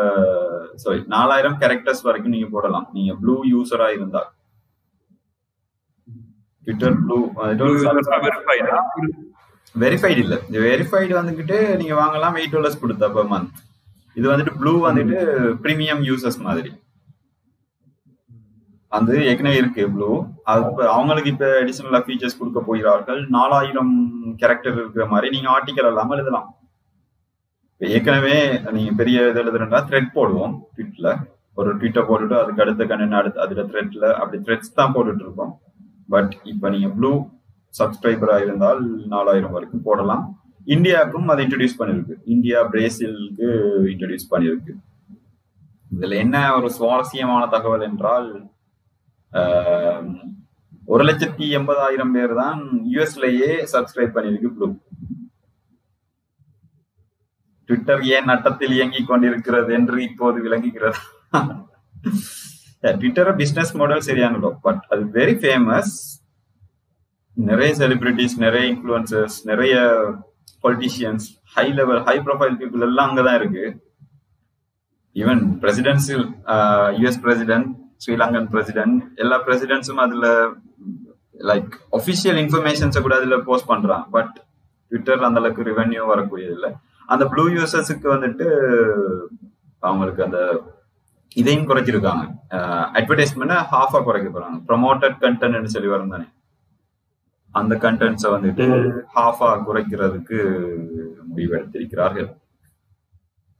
சாரி 0.84 1.00
நாலாயிரம் 1.14 1.60
கேரக்டர்ஸ் 1.62 2.06
வரைக்கும் 2.08 2.34
நீங்க 2.36 2.50
போடலாம். 2.56 2.88
நீங்க 2.98 3.12
ப்ளூ 3.22 3.36
யூசரா 3.52 3.88
இருந்தா 3.98 4.24
ட்விட்டர் 6.68 6.98
ப்ளூ 7.06 7.20
வெரிஃபைடு 9.84 10.20
இல்ல. 10.26 10.36
இந்த 10.50 10.60
வெரிஃபைடு 10.68 11.14
வந்துகிட்டு 11.20 11.58
நீங்க 11.80 11.96
வாங்கலாம். 12.02 12.36
எயிட் 12.42 12.56
டாலர்ஸ் 12.58 12.82
கொடுத்தா 12.84 13.08
per 13.16 13.26
மந்த் 13.32 13.56
இது 14.18 14.26
வந்துட்டு 14.32 14.58
ப்ளூ 14.60 14.74
வந்துட்டு 14.88 15.20
ப்ரீமியம் 15.64 16.04
யூசர்ஸ் 16.10 16.40
மாதிரி. 16.48 16.72
அது 18.92 19.14
ஏற்கனவே 19.30 19.60
இருக்கு 19.62 19.84
ப்ளூ 19.94 20.10
அது 20.52 20.62
இப்ப 20.68 20.82
அவங்களுக்கு 20.96 21.32
இப்ப 21.34 21.48
அடிஷனலா 21.62 22.00
ஃபீச்சர்ஸ் 22.06 22.38
கொடுக்க 22.40 22.60
போகிறார்கள். 22.68 23.22
நாலாயிரம் 23.38 23.94
கேரக்டர் 24.42 24.78
இருக்கிற 24.82 25.06
மாதிரி 25.14 25.30
நீங்க 25.36 25.50
ஆர்டிக்கல் 25.56 25.90
இல்லாம 25.92 26.16
எழுதலாம். 26.18 26.48
ஏற்கனவே 27.82 28.36
நீங்க 28.76 28.92
பெரிய 29.00 29.24
இது 29.30 29.42
எழுதுறா 29.44 29.80
த்ரெட் 29.90 30.16
போடுவோம் 30.18 30.54
ட்விட்ல 30.76 31.08
ஒரு 31.58 31.70
ட்விட்டை 31.80 32.02
போட்டுட்டு 32.08 32.36
அதுக்கு 32.42 32.64
அடுத்த 32.64 32.86
கண்ணு 32.92 33.18
அடுத்து 33.20 33.44
அதுல 33.46 33.64
த்ரெட்ல 33.72 34.06
அப்படி 34.22 34.38
த்ரெட்ஸ் 34.46 34.78
தான் 34.80 34.94
போட்டுட்டு 34.96 35.24
இருக்கோம் 35.26 35.54
பட் 36.10 36.34
இப்ப 36.54 36.70
நீங்க 36.70 36.90
ப்ளூ 36.98 37.12
சப்ஸ்கிரைபரா 37.74 38.36
இருந்தால் 38.46 38.82
நாலாயிரம் 39.14 39.56
வரைக்கும் 39.56 39.86
போடலாம். 39.88 40.24
இந்தியாவுக்கும் 40.68 41.30
அதை 41.30 41.42
இன்ட்ரடியூஸ் 41.46 41.80
பண்ணிருக்கு 41.80 42.16
இந்தியா 42.34 42.60
பிரேசிலுக்கு 42.72 43.50
இன்ட்ரடியூஸ் 43.92 44.32
பண்ணிருக்கு 44.32 44.74
இதுல 45.92 46.16
என்ன 46.22 46.38
ஒரு 46.56 46.70
சுவாரஸ்யமான 46.76 47.44
தகவல் 47.52 47.88
என்றால் 47.88 48.30
ஆஹ், 49.32 50.08
ஒரு 50.88 51.04
லட்சத்தி 51.08 51.46
எண்பதாயிரம் 51.58 52.14
பேர் 52.14 52.34
தான் 52.40 52.60
யூஎஸ்லயே 52.92 53.52
சப்ஸ்கிரைப் 53.72 54.16
பண்ணிருக்கு 54.16 54.52
ப்ளூ 54.56 54.68
ட்விட்டர் 57.70 58.02
ஏன் 58.12 58.28
நட்டத்தில் 58.30 58.76
இயங்கிக் 58.76 59.10
கொண்டிருக்கிறது 59.10 59.72
என்று 59.78 59.98
இப்போது 60.08 60.38
விளங்குகிறது. 60.46 61.00
ட்விட்டர் 62.94 63.32
பிசினஸ் 63.40 63.72
மாடல் 63.76 64.08
சரியானதோ 64.08 64.50
பட் 64.62 64.84
அது 64.92 65.04
வெரி 65.16 65.36
ஃபேமஸ் 65.40 65.94
நிறைய 67.38 67.72
செலிபிரிட்டிஸ் 67.80 68.36
நிறைய 68.44 68.66
இன்ஃபுளுசர்ஸ் 68.72 69.38
நிறைய 69.48 69.76
politicians 70.66 71.26
high 71.56 71.66
level 71.80 72.02
high 72.10 72.16
profile 72.28 72.56
people 72.62 72.86
எல்லாம் 72.88 73.10
அங்கதான் 73.10 73.40
இருக்கு. 73.42 73.66
Even 75.22 75.42
presidential 75.64 76.26
US 77.02 77.20
president 77.26 77.70
Sri Lankan 78.04 78.48
president 78.54 78.98
எல்லா 79.24 79.38
பிரசிடென்ட்ஸும் 79.48 80.02
அதுல 80.06 80.28
லைக் 81.52 81.74
ஒபிஷியல் 82.00 82.40
இன்ஃபர்மேஷன்ஸை 82.44 83.02
கூட 83.06 83.16
அதுல 83.20 83.38
போஸ்ட் 83.50 83.70
பண்றான். 83.72 84.06
பட் 84.16 84.36
ட்விட்டர்ல 84.92 85.28
அந்த 85.30 85.40
அளவுக்கு 85.42 85.70
ரெவென்யூ 85.72 86.02
வரக்கூடியது 86.14 86.56
இல்லை 86.58 86.72
அந்த 87.14 87.24
ப்ளூ 87.32 87.44
யூசர்ஸுக்கு 87.56 88.08
வந்துட்டு 88.16 88.48
அவங்களுக்கு 89.88 90.22
அந்த 90.28 90.40
இதையும் 91.42 91.68
குறைச்சிருக்காங்க. 91.70 92.24
Uh, 92.58 92.84
அட்வர்டைஸ்மெண்ட் 92.98 93.56
ஹாஃபா 93.72 94.00
குறைக்க 94.04 94.28
போறாங்க. 94.36 94.58
ப்ரொமோட்டட் 94.70 95.18
கண்டென்ட்னு 95.24 95.74
சொல்லி 95.74 95.90
வரும் 95.94 96.14
தானே. 96.14 96.28
அந்த 97.60 97.74
கண்டென்ட்ஸை 97.84 98.30
வந்துட்டு 98.36 98.66
ஹாஃபா 99.16 99.50
குறைக்கிறதுக்கு 99.68 100.40
முடிவெடுத்திருக்கிறார்கள். 101.30 102.30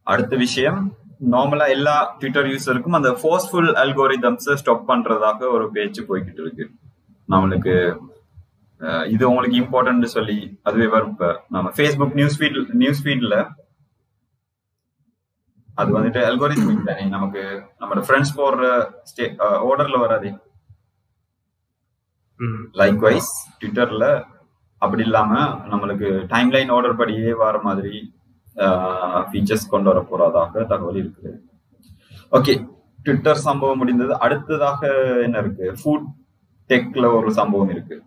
அடுத்த 0.08 0.34
விஷயம் 0.46 0.80
நார்மலா 1.34 1.66
எல்லா 1.76 1.94
ட்விட்டர் 2.20 2.50
யூசருக்கும் 2.54 2.98
அந்த 3.00 3.12
ஃபோர்ஸ்ஃபுல் 3.20 3.70
அல்கோரிதம்ஸ் 3.84 4.50
ஸ்டாப் 4.62 4.90
பண்றதாக 4.90 5.40
ஒரு 5.56 5.66
பேச்சு 5.76 6.02
போய்கிட்டு 6.10 6.42
இருக்கு. 6.46 6.66
நம்மளுக்கு 7.34 7.76
இது 9.14 9.24
உங்களுக்கு 9.30 9.60
இம்பார்ட்டன்ட் 9.62 10.14
சொல்லி 10.16 10.38
அதுவே 10.68 10.88
வரும். 10.96 11.14
இப்ப 11.16 11.28
நம்ம 11.56 11.68
ஃபேஸ்புக் 11.78 12.18
நியூஸ் 12.20 12.38
ஃபீட் 12.40 12.58
நியூஸ் 12.82 13.02
ஃபீட்ல 13.06 13.36
அது 15.82 15.90
வந்துட்டு 15.98 16.20
அல்கோரிதமிக் 16.28 16.90
தானே. 16.90 17.06
நமக்கு 17.16 17.42
நம்மளோட 17.80 18.04
ஃப்ரெண்ட்ஸ் 18.08 18.36
போடுற 18.40 18.66
ஸ்டே 19.12 19.26
ஆர்டர்ல 19.70 19.98
வராதே. 20.04 20.32
லைக் 22.80 23.00
வைஸ் 23.06 23.32
ட்விட்டர்ல 23.60 24.06
அப்படி 24.82 25.04
இல்லாம 25.08 25.32
நம்மளுக்கு 25.72 26.08
டைம்லைன் 26.34 26.72
ஆர்டர் 26.76 27.00
படியே 27.02 27.34
வர 27.44 27.60
மாதிரி 27.68 27.96
ஃபீச்சர்ஸ் 29.30 29.72
கொண்டு 29.74 29.90
வர 29.92 30.00
போறதாக 30.10 30.66
தகவல் 30.72 31.00
இருக்குது. 31.02 31.32
ஓகே 32.38 32.54
ட்விட்டர் 33.06 33.46
சம்பவம் 33.48 33.80
முடிந்தது. 33.82 34.14
அடுத்ததாக 34.26 34.82
என்ன 35.26 35.38
இருக்கு? 35.44 35.66
ஃபுட் 35.80 36.06
டெக்ல 36.70 37.06
ஒரு 37.18 37.30
சம்பவம் 37.40 37.72
இருக்கு. 37.76 37.98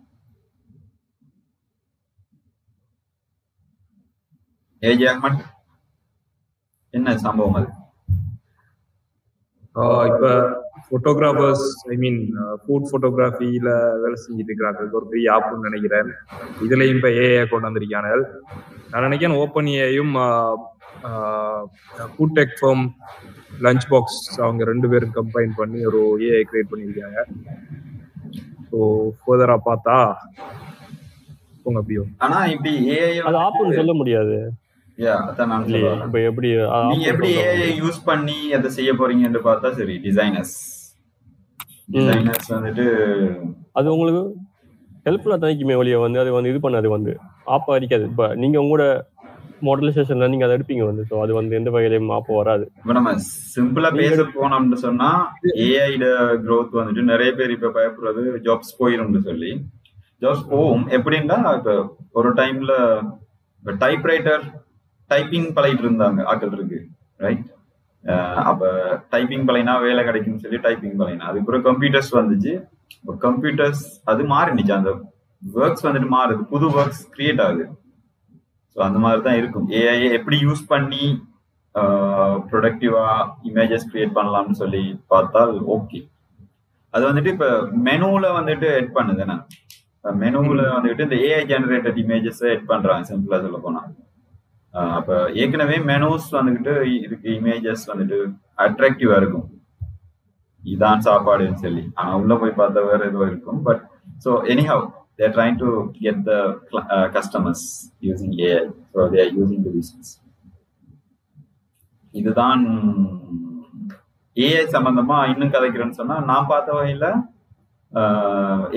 ஏஜி 4.83 5.05
அஹ்மத் 5.11 5.43
என்ன 6.93 7.17
சம்பவம் 7.25 7.57
அது? 7.59 7.69
இப்ப 10.09 10.25
போட்டோகிராஃபர்ஸ் 10.91 11.65
ஐ 11.93 11.95
மீன் 12.03 12.19
ஃபுட் 12.61 12.89
போட்டோகிராஃபில 12.91 13.71
வேலை 14.03 14.15
செஞ்சுட்டு 14.23 14.49
இருக்கிறாங்க 14.51 14.97
ஒரு 14.99 15.07
பெரிய 15.11 15.27
ஆப்புன்னு 15.35 15.67
நினைக்கிறேன். 15.69 16.09
இதுலயும் 16.65 16.97
இப்ப 16.99 17.09
ஏஐ 17.23 17.43
கொண்டு 17.51 17.67
வந்திருக்காங்க 17.69 18.11
நான் 18.91 19.05
நினைக்கிறேன் 19.07 19.39
open 19.43 19.69
ஏஐயும் 19.81 20.13
food 22.15 22.35
tech 22.39 22.55
farm 22.61 22.85
lunch 23.65 23.85
box 23.91 24.19
அவங்க 24.45 24.63
ரெண்டு 24.71 24.87
பேரும் 24.93 25.15
கம்பைன் 25.19 25.53
பண்ணி 25.59 25.79
ஒரு 25.89 26.01
ஏஐ 26.29 26.41
கிரியேட் 26.49 26.71
பண்ணியிருக்காங்க. 26.71 27.19
ஸோ 28.71 28.79
ஃபர்தரா 29.19 29.57
பார்த்தா 29.69 29.97
போங்க 31.63 31.77
அப்படியோ 31.83 32.03
ஆனா 32.25 32.39
இப்படி 32.55 32.73
ஏஐ 32.97 33.13
அது 33.29 33.39
ஆப்புன்னு 33.45 33.77
சொல்ல 33.79 33.93
முடியாது. 34.01 34.37
எப்படி 37.11 37.29
யூஸ் 37.81 37.99
பண்ணி 38.09 38.37
அதை 38.57 38.69
செய்ய 38.77 38.91
போறீங்கன்னு 38.99 39.41
பார்த்தா 39.47 39.69
சரி 39.79 39.95
டிசைனர்ஸ் 40.07 40.55
டிசைனர்ஸ் 41.89 42.49
வந்துட்டு 42.55 42.85
அது 43.73 43.93
உங்களுக்கு 43.93 44.23
ஹெல்ப்ஃபுல்லா 45.05 45.37
தனிக்குமே 45.37 45.75
வழியை 45.75 45.99
வந்து 45.99 46.19
அது 46.19 46.31
வந்து 46.31 46.49
இது 46.49 46.59
பண்ணாது 46.59 46.87
வந்து. 46.87 47.11
ஆப்பா 47.47 47.75
அடிக்காது. 47.75 48.03
இப்ப 48.03 48.35
நீங்க 48.35 48.57
உங்களோட 48.63 48.85
மாடலைசேஷன்ல 49.61 50.27
நீங்க 50.27 50.45
அதை 50.45 50.55
எடுப்பீங்க 50.57 50.83
வந்து. 50.85 51.03
ஸோ 51.09 51.15
அது 51.21 51.31
வந்து 51.33 51.55
எந்த 51.55 51.69
வகையிலையும் 51.69 52.11
ஆப்பா 52.17 52.33
வராது. 52.35 52.65
இப்ப 52.81 52.93
நம்ம 52.93 53.11
சிம்பிளா 53.55 53.89
பேச 53.95 54.23
போனோம்னு 54.35 54.79
சொன்னா 54.85 55.09
ஏஐட 55.65 56.05
growth 56.45 56.73
வந்துட்டு 56.79 57.03
நிறைய 57.03 57.31
பேர் 57.33 57.55
இப்ப 57.57 57.71
பயப்படுறது 57.77 58.23
ஜாப்ஸ் 58.47 58.77
போயிரும்னு 58.79 59.21
சொல்லி. 59.21 59.51
ஜாப்ஸ் 60.21 60.47
போகும். 60.49 60.85
எப்படின்னா 60.97 61.37
இப்ப 61.59 61.73
ஒரு 62.11 62.31
டைம்ல 62.33 62.73
டைப்ரைட்டர் 63.81 64.43
டைப்பிங் 65.11 65.49
பழகிட்டு 65.55 65.83
இருந்தாங்க 65.83 66.19
ஆட்கள் 66.23 66.55
இருக்கு 66.57 66.79
ரைட் 67.17 67.45
அப்ப 68.49 68.71
டைப்பிங் 69.13 69.45
பழையனா 69.47 69.73
வேலை 69.85 70.01
கிடைக்கும்னு 70.09 70.43
சொல்லி 70.43 70.59
டைப்பிங் 70.65 70.99
பழையனா. 71.01 71.25
அதுக்கப்புறம் 71.29 71.65
கம்ப்யூட்டர்ஸ் 71.69 72.11
வந்துச்சு. 72.19 72.53
இப்போ 73.01 73.13
கம்ப்யூட்டர்ஸ் 73.25 73.83
அது 74.11 74.21
மாறிடுச்சு. 74.33 74.73
அந்த 74.79 74.91
ஒர்க்ஸ் 75.63 75.85
வந்துட்டு 75.87 76.09
மாறுது. 76.17 76.41
புது 76.53 76.67
ஒர்க்ஸ் 76.79 77.03
கிரியேட் 77.15 77.41
ஆகுது. 77.47 77.65
ஸோ 78.73 78.79
அந்த 78.87 78.97
மாதிரி 79.03 79.21
தான் 79.27 79.39
இருக்கும் 79.41 79.67
ஏஐ 79.79 79.97
எப்படி 80.19 80.37
யூஸ் 80.47 80.63
பண்ணி 80.73 81.03
ப்ரொடக்டிவா 82.51 83.03
இமேஜஸ் 83.49 83.89
கிரியேட் 83.89 84.15
பண்ணலாம்னு 84.17 84.55
சொல்லி 84.61 84.83
பார்த்தால் 85.11 85.53
ஓகே 85.75 85.99
அது 86.93 87.03
வந்துட்டு 87.07 87.31
இப்ப 87.35 87.47
மெனுவில் 87.87 88.35
வந்துட்டு 88.37 88.67
எட் 88.79 88.95
பண்ணுதுன்னா 88.97 89.35
மெனுவில் 90.21 90.63
வந்துட்டு 90.75 91.05
இந்த 91.07 91.17
ஏஐ 91.27 91.41
ஜெனரேட்டட் 91.51 91.97
இமேஜஸ் 92.03 92.41
எட் 92.53 92.69
பண்றாங்க. 92.71 93.05
சிம்பிளா 93.09 93.39
சொல்ல 93.45 93.57
போனா. 93.65 93.81
அப்போ 94.73 95.15
ஏற்கனவே 95.41 95.77
மெனூஸ் 95.91 96.27
வந்துக்கிட்டு 96.37 96.73
இதுக்கு 97.05 97.29
இமேஜஸ் 97.39 97.85
வந்துட்டு 97.91 98.17
அட்ராக்டிவாக 98.65 99.19
இருக்கும். 99.21 99.47
இதான் 100.63 101.03
சாப்பாடுன்னு 101.07 101.63
சொல்லி. 101.65 101.83
ஆனால் 101.99 102.19
உள்ளே 102.21 102.35
போய் 102.41 102.59
பார்த்தா 102.61 102.81
வேற 102.91 103.01
எதுவும் 103.09 103.29
இருக்கும். 103.31 103.59
But 103.67 103.83
so 104.25 104.31
anyhow 104.53 104.83
there 105.19 105.33
trying 105.35 105.59
to 105.63 105.69
get 105.99 106.21
the 106.29 106.33
customers 107.17 107.65
using 108.07 108.35
AI 108.47 108.63
so 108.93 109.07
they 109.13 109.21
are 109.25 109.33
using 109.39 109.63
the 109.67 109.71
business 109.77 110.11
இதுதான் 112.13 112.63
ஏஐ 114.37 114.63
சம்பந்தமா 114.75 115.17
இன்னும் 115.31 115.53
கதைக்கிறேன்னு 115.55 115.99
சொன்னா 116.01 116.15
நான் 116.29 116.49
பார்த்த 116.51 116.77
வகையில 116.77 117.07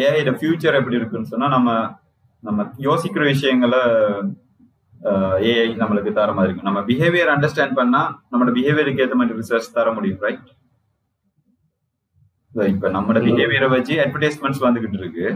ஏஐட 0.04 0.30
ஃபியூச்சர் 0.38 0.78
எப்படி 0.80 0.99
இருக்குன்னு 0.99 1.32
சொன்னா 1.32 1.49
நம்ம 1.56 1.70
நம்ம 2.42 2.64
யோசிக்கிற 2.87 3.22
விஷயங்களை 3.32 3.80
ஏஐ 5.50 5.68
நம்மளுக்கு 5.82 6.11
தர 6.18 6.32
மாதிரி 6.37 6.49
இருக்கும். 6.49 6.68
நம்ம 6.71 6.80
பிஹேவியர் 6.90 7.30
அண்டர்ஸ்டாண்ட் 7.34 7.78
பண்ணா 7.78 8.02
நம்மளோட 8.30 8.52
பிஹேவியருக்கு 8.58 9.02
ஏற்ற 9.04 9.17
மாதிரி 9.21 9.38
ரிசர்ச் 9.41 9.73
தர 9.78 9.93
முடியும் 9.97 10.21
ரைட் 10.26 10.50
இப்ப 12.75 12.88
நம்மளோட 12.97 13.21
பிஹேவியரை 13.26 13.69
வச்சு 13.75 13.95
அட்வர்டைஸ்மெண்ட்ஸ் 14.04 14.62
வந்துகிட்டு 14.67 14.99
இருக்கு. 15.02 15.26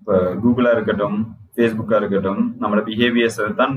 இப்ப 0.00 0.18
கூகுளா 0.44 0.70
இருக்கட்டும் 0.76 1.18
ஃபேஸ்புக்கா 1.56 1.96
இருக்கட்டும் 2.00 2.40
நம்மளோட 2.62 2.82
பிஹேவியர்ஸ் 2.88 3.38
தான் 3.60 3.74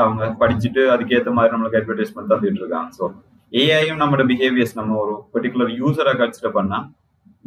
அவங்க 0.00 0.24
படிச்சுட்டு 0.42 0.82
அதுக்கேற்ற 0.94 1.32
மாதிரி 1.38 1.52
நம்மளுக்கு 1.54 1.80
அட்வர்டைஸ்மெண்ட் 1.80 2.32
தந்துட்டு 2.32 2.62
இருக்காங்க. 2.62 2.90
ஸோ 2.98 3.04
ஏஐயும் 3.52 4.00
நம்மளோட 4.02 4.24
பிஹேவியர்ஸ் 4.32 4.76
நம்ம 4.80 4.96
ஒரு 5.04 5.14
பர்டிகுலர் 5.34 5.72
யூசரை 5.80 6.14
கன்சிடர் 6.20 6.56
பண்ணா 6.58 6.78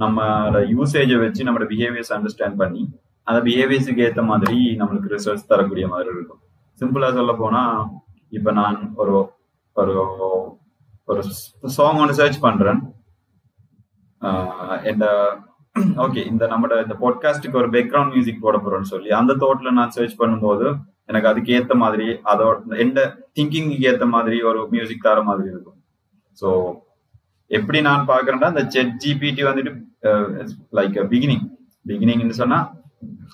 நம்மளோட 0.03 0.57
யூசேஜை 0.73 1.17
வச்சு 1.25 1.45
நம்மளோட 1.47 1.67
பிஹேவியர்ஸ் 1.73 2.13
அண்டர்ஸ்டாண்ட் 2.17 2.59
பண்ணி 2.63 2.83
அந்த 3.27 3.39
பிஹேவியர்ஸுக்கு 3.47 4.03
ஏற்ற 4.07 4.21
மாதிரி 4.31 4.59
நம்மளுக்கு 4.81 5.13
ரிசல்ட்ஸ் 5.15 5.49
தரக்கூடிய 5.51 5.85
மாதிரி 5.93 6.09
இருக்கும். 6.17 6.41
சிம்பிளா 6.79 7.13
சொல்ல 7.13 7.33
போனா 7.33 7.61
இப்ப 8.29 8.51
நான் 8.51 8.77
ஒரு 8.95 9.15
ஒரு 9.73 9.93
ஒரு 11.05 11.21
சாங் 11.77 11.99
ஒன்று 12.01 12.13
சர்ச் 12.13 12.39
பண்றேன். 12.39 12.79
இந்த 14.83 15.05
ஓகே 16.03 16.21
இந்த 16.25 16.47
நம்மட 16.47 16.73
இந்த 16.83 16.95
பாட்காஸ்டுக்கு 17.01 17.55
ஒரு 17.55 17.69
பேக்ரவுண்ட் 17.69 18.13
மியூசிக் 18.13 18.41
போட 18.41 18.57
போறோம்னு 18.57 18.91
சொல்லி 18.93 19.09
அந்த 19.09 19.33
தோட்ல 19.33 19.71
நான் 19.71 19.89
சர்ச் 19.89 20.19
பண்ணும்போது 20.21 20.67
எனக்கு 21.05 21.29
அதுக்கு 21.29 21.51
ஏத்த 21.57 21.73
மாதிரி 21.75 22.07
அதோட 22.31 22.77
எந்த 22.77 22.99
திங்கிங்க்கு 23.39 23.77
ஏத்த 23.89 24.05
மாதிரி 24.07 24.41
ஒரு 24.41 24.67
மியூசிக் 24.69 25.01
தர 25.01 25.21
மாதிரி 25.21 25.47
இருக்கும். 25.49 25.77
ஸோ 26.41 26.47
எப்படி 27.51 27.81
நான் 27.81 28.07
பாக்குறேன்னா 28.07 28.47
இந்த 28.47 28.63
செட் 28.69 28.95
ஜிபிடி 29.03 29.43
வந்துட்டு 29.49 29.73
லைக் 30.71 30.97
பிகினிங் 31.13 31.45
பிகினிங்னு 31.87 32.39
சொன்னா 32.43 32.59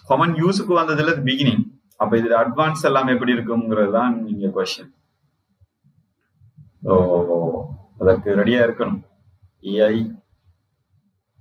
காமன் 0.08 0.34
யூஸுக்கு 0.34 0.74
வந்ததுல 0.82 1.14
பிகினிங் 1.30 1.64
அப்ப 2.04 2.14
இதுல 2.22 2.36
அட்வான்ஸ் 2.44 2.86
எல்லாம் 2.90 3.14
எப்படி 3.14 3.36
இருக்குங்கிறது 3.36 3.94
தான் 4.00 4.14
நீங்க 4.28 4.48
கொஸ்டின் 4.58 4.92
ஸோ 6.86 6.94
அதற்கு 8.02 8.30
ரெடியா 8.40 8.62
இருக்கணும். 8.66 9.02
ஏஐ 9.64 9.96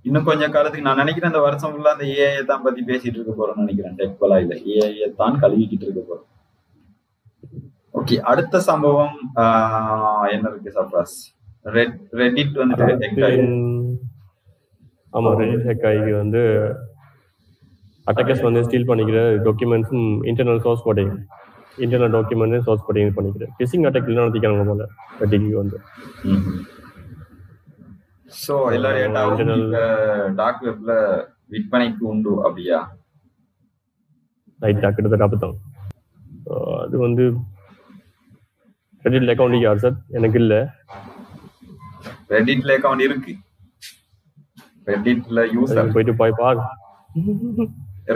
இன்னும் 0.05 0.27
கொஞ்சம் 0.29 0.53
காலத்துக்கு 0.55 0.87
நான் 0.89 1.01
நினைக்கிறேன் 1.03 1.33
இந்த 1.33 1.43
வருஷம் 1.47 1.73
ஃபுல்லா 1.73 1.95
அந்த 1.95 2.07
ஏஐ 2.25 2.41
தான் 2.51 2.65
பத்தி 2.67 2.81
பேசிட்டு 2.91 3.19
இருக்க 3.19 3.33
போறோம்னு 3.41 3.65
நினைக்கிறேன். 3.65 3.97
டெக்வலா 4.01 4.39
இல்ல. 4.45 4.55
ஏஐ 4.75 5.09
தான் 5.23 5.41
கழுவிக்கிட்டு 5.43 5.87
இருக்க 5.89 6.03
போறோம். 6.09 6.29
ஓகே 8.01 8.17
அடுத்த 8.31 8.57
சம்பவம் 8.71 9.17
என்ன 10.35 10.45
இருக்கு 10.51 10.71
சப்ராஸ் 10.79 11.17
ரெட் 11.77 11.99
ரெடிட் 12.21 12.55
வந்துட்டு 12.61 13.29
ஆமா 15.13 15.31
ரெடிட் 15.41 15.67
ஹேக் 15.69 15.87
ஆகி 15.91 16.13
வந்து 16.23 16.43
அட்டக்கஸ் 18.11 18.45
வந்து 18.47 18.61
ஸ்டீல் 18.67 18.89
பண்ணிக்கிற 18.91 19.19
டாக்குமெண்ட்ஸும் 19.47 20.07
internal 20.31 20.63
source 20.67 20.85
coding 20.87 21.13
internal 21.85 22.15
document 22.17 22.65
source 22.67 22.87
coding 22.87 23.13
பண்ணிக்கிறேன் 23.19 23.53
ஃபிஷிங் 23.59 23.87
அட்டாக் 23.89 24.09
நடத்திக்கிறாங்க 24.21 24.65
போல 24.71 24.87
ரெட்டிக்கு 25.21 25.61
வந்து. 25.63 25.79
சோ 28.43 28.55
எல்லா 28.77 28.91
டேட்டாவும் 28.97 29.73
டார்க் 30.41 30.65
வெப்ல 30.69 30.93
விற்பனைக்கு 31.55 32.05
உண்டு 32.13 32.35
அப்படியா? 32.47 32.81
ரைட் 34.65 34.83
கிட்டத்தட்ட 34.83 35.27
அப்பதான் 35.27 35.57
அது 36.83 36.97
வந்து 37.07 37.25
ரெடிட்ல 39.05 39.33
அக்கௌண்ட் 39.35 39.65
யார் 39.65 39.83
சார்? 39.85 39.97
எனக்கு 40.19 40.39
இல்ல. 40.43 40.55
ரெடிட்ல 42.35 42.77
அக்கௌண்ட் 42.79 43.05
இருக்கு. 43.07 43.33
ரெடிட்ல 44.91 45.41
யூசர் 45.55 45.95
போயிட்டு 45.97 46.15
போய் 46.21 46.39
பாரு. 46.43 46.63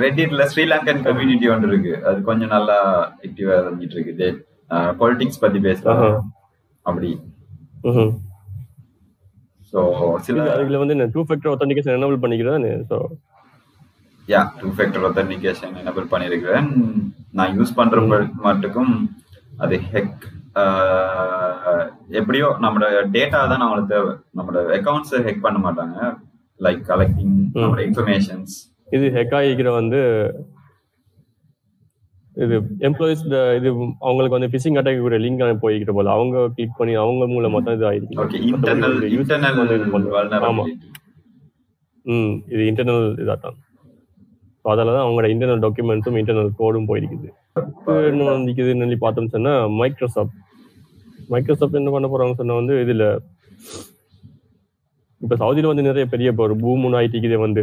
ரெடிட்ல 0.02 0.44
ஸ்ரீலங்கன் 0.52 1.02
கம்யூனிட்டி 1.08 1.46
ஒன்று 1.54 1.68
இருக்கு. 1.72 1.92
அது 2.08 2.18
கொஞ்சம் 2.28 2.52
நல்லா 2.56 2.78
ஆக்டிவா 3.26 3.56
இருந்துட்டு 3.62 3.96
இருக்கு 3.98 4.28
பொலிட்டிக்ஸ் 5.00 5.42
பத்தி 5.44 5.58
பேசலாம் 5.68 6.02
அப்படி. 6.86 7.10
ஸோ 9.72 9.80
சில 10.26 10.44
அதுல 10.54 10.78
வந்து 10.82 11.06
டூ 11.14 11.22
ஃபேக்டர் 11.28 11.52
ஒத்தன்டிகேஷன் 11.52 11.96
எனபிள் 11.98 12.22
பண்ணிக்கிறேன் 12.24 12.66
so 12.90 12.98
ya 14.28 14.40
two 14.60 14.68
factor 14.76 15.04
authentication 15.08 15.74
enable 15.82 16.06
பண்ணியிருக்கிறேன் 16.12 16.68
நான் 17.38 17.54
யூஸ் 17.58 17.76
பண்ற 17.78 18.00
மட்டுக்கும் 18.48 18.94
அது 19.64 19.76
ஹெக் 19.92 20.24
எப்படியோ 22.20 22.46
நம்மளோட 22.64 23.00
டேட்டா 23.16 23.40
தான் 23.50 23.62
நம்மளுக்கு 23.62 23.92
தேவை. 23.94 24.12
நம்மளோட 24.38 24.62
அக்கௌண்ட்ஸ் 24.78 25.14
ஹெக் 25.26 25.44
பண்ண 25.46 25.58
மாட்டாங்க. 25.66 25.98
லைக் 26.60 26.82
கலெக்டிங் 26.90 27.36
நம்மளோட 27.58 27.82
இன்ஃபர்மேஷன்ஸ் 27.88 28.54
இது 28.88 29.06
ஹெக் 29.16 29.34
ஆகிக்கிற 29.36 29.70
வந்து 29.76 30.00
இது 32.36 32.56
எம்ப்ளாயிஸ் 32.86 33.22
இது 33.58 33.68
அவங்களுக்கு 34.02 34.36
வந்து 34.36 34.50
பிசிங் 34.54 34.78
அட்டாக் 34.78 35.06
ஒரு 35.06 35.18
லிங்க் 35.18 35.62
போய்கிட்ட 35.62 35.92
போல 35.92 36.10
அவங்க 36.16 36.42
கிளிக் 36.56 36.78
பண்ணி 36.78 36.94
அவங்க 37.02 37.26
மூலமா 37.26 37.60
தான் 37.60 37.76
இது 37.78 37.86
ஆயிருக்கு 37.90 38.18
ஆமா. 40.48 40.64
ம் 42.06 42.34
இது 42.52 42.62
இன்டர்னல் 42.70 43.06
இதாதான் 43.22 43.56
ஸோ 44.64 44.70
அதில் 44.72 44.90
தான் 44.90 45.04
அவங்களோட 45.04 45.28
இன்டர்னல் 45.32 45.62
டாக்குமெண்ட்ஸும் 45.64 46.18
இன்டர்னல் 46.20 46.50
கோடும் 46.58 46.88
போயிருக்குது. 46.88 47.28
என்ன 48.08 48.28
வந்துக்குதுன்னு 48.30 48.84
சொல்லி 48.84 48.98
பார்த்தோம்னு 49.02 49.34
சொன்னா 49.34 49.52
மைக்ரோசாஃப்ட் 49.76 50.36
மைக்ரோசாஃப்ட் 51.30 51.80
என்ன 51.80 51.90
பண்ண 51.90 52.06
போறாங்க 52.08 52.34
சொன்னா 52.34 52.54
வந்து 52.54 52.74
இதுல 52.84 53.04
இப்ப 55.20 55.36
சவுதியில 55.36 55.70
வந்து 55.70 55.82
நிறைய 55.82 56.06
பெரிய 56.06 56.32
இப்போ 56.32 56.44
ஒரு 56.44 56.56
பூம் 56.62 56.96
ஐடிக்கு 56.98 57.38
வந்து 57.44 57.62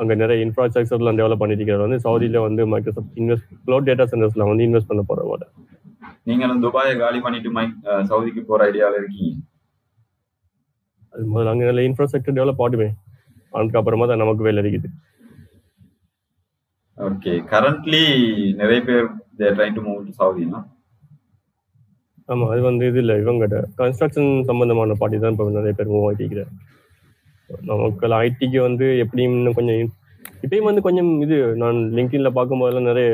அங்க 0.00 0.12
நிறைய 0.22 0.44
இன்ஃப்ராஸ்ட்ரக்சர்லாம் 0.46 1.18
டெவலப் 1.20 1.42
பண்ணிட்டு 1.42 1.62
இருக்கிறது 1.62 1.86
வந்து 1.86 2.02
சவுதியில 2.06 2.40
வந்து 2.46 2.62
மைக்ரோசாஃப்ட் 2.72 3.16
இன்வெஸ்ட் 3.22 3.48
க்ளோட் 3.66 3.88
டேட்டா 3.88 4.06
சென்டர்ஸ்ல 4.12 4.48
வந்து 4.50 4.66
இன்வெஸ்ட் 4.68 4.90
பண்ண 4.90 5.04
போறவங்க 5.10 5.46
நீங்களும் 6.28 6.62
துபாயை 6.64 6.92
காலி 7.02 7.18
பண்ணிட்டு 7.24 7.50
மைக் 7.56 7.76
சவுதிக்கு 8.10 8.42
போற 8.50 8.60
ஐடியால 8.70 8.98
இருக்கீங்க. 9.00 9.32
அது 11.14 11.24
முதல்ல 11.32 11.52
அங்க 11.54 11.64
நல்ல 11.68 11.82
இன்ஃப்ராஸ்ட்ரக்சர் 11.88 12.36
டெவலப் 12.38 12.62
ஆடுமே 12.66 12.88
அதுக்கப்புறமா 13.52 14.04
தான் 14.10 14.22
நமக்கு 14.22 14.46
வேலை 14.46 14.60
இருக்குது. 14.62 14.88
ஓகே 16.96 17.32
கரண்ட்லி 17.52 18.04
நிறைய 18.60 18.80
பேர் 18.88 19.06
ட்ரைங் 19.56 19.76
டு 19.78 19.84
மூவ் 19.88 20.00
டு 20.08 20.14
சவுதினா 20.20 20.60
ஆமா 22.32 22.44
அது 22.52 22.60
வந்து 22.68 22.84
இது 22.90 22.98
இல்லை. 23.04 23.14
இவங்க 23.22 23.44
கன்ஸ்ட்ரக்ஷன் 23.80 24.30
சம்பந்தமான 24.50 24.94
பார்ட்டி 25.00 25.18
தான் 25.24 25.34
இப்போ 25.34 25.48
நிறைய 25.58 25.74
பேர் 25.78 25.92
மூவ் 25.94 26.06
ஆகிட்டு 26.10 26.44
நமக்கு 27.70 28.14
ஐடிக்கு 28.24 28.58
வந்து 28.68 28.86
எப்படியும் 29.04 29.36
இன்னும் 29.38 29.58
கொஞ்சம் 29.58 29.80
இப்பயும் 30.44 30.68
வந்து 30.68 30.84
கொஞ்சம் 30.86 31.10
இது 31.24 31.36
நான் 31.62 31.78
லிங்க்டின்ல 31.96 32.30
பார்க்கும்போதெல்லாம் 32.36 32.90
நிறைய 32.90 33.08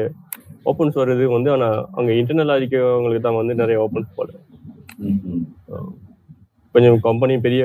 ஓப்பன்ஸ் 0.71 0.99
வருது. 1.01 1.25
வந்து 1.35 1.49
ஆனா 1.55 1.69
அங்க 1.99 2.11
இன்டர்னல் 2.21 2.59
இருக்கவங்களுக்கு 2.61 3.27
தான் 3.27 3.39
வந்து 3.41 3.55
நிறைய 3.63 3.77
ஓப்பன்ஸ் 3.85 4.17
போல. 4.19 4.29
கொஞ்சம் 6.75 6.99
கம்பெனி 7.07 7.35
பெரிய 7.47 7.63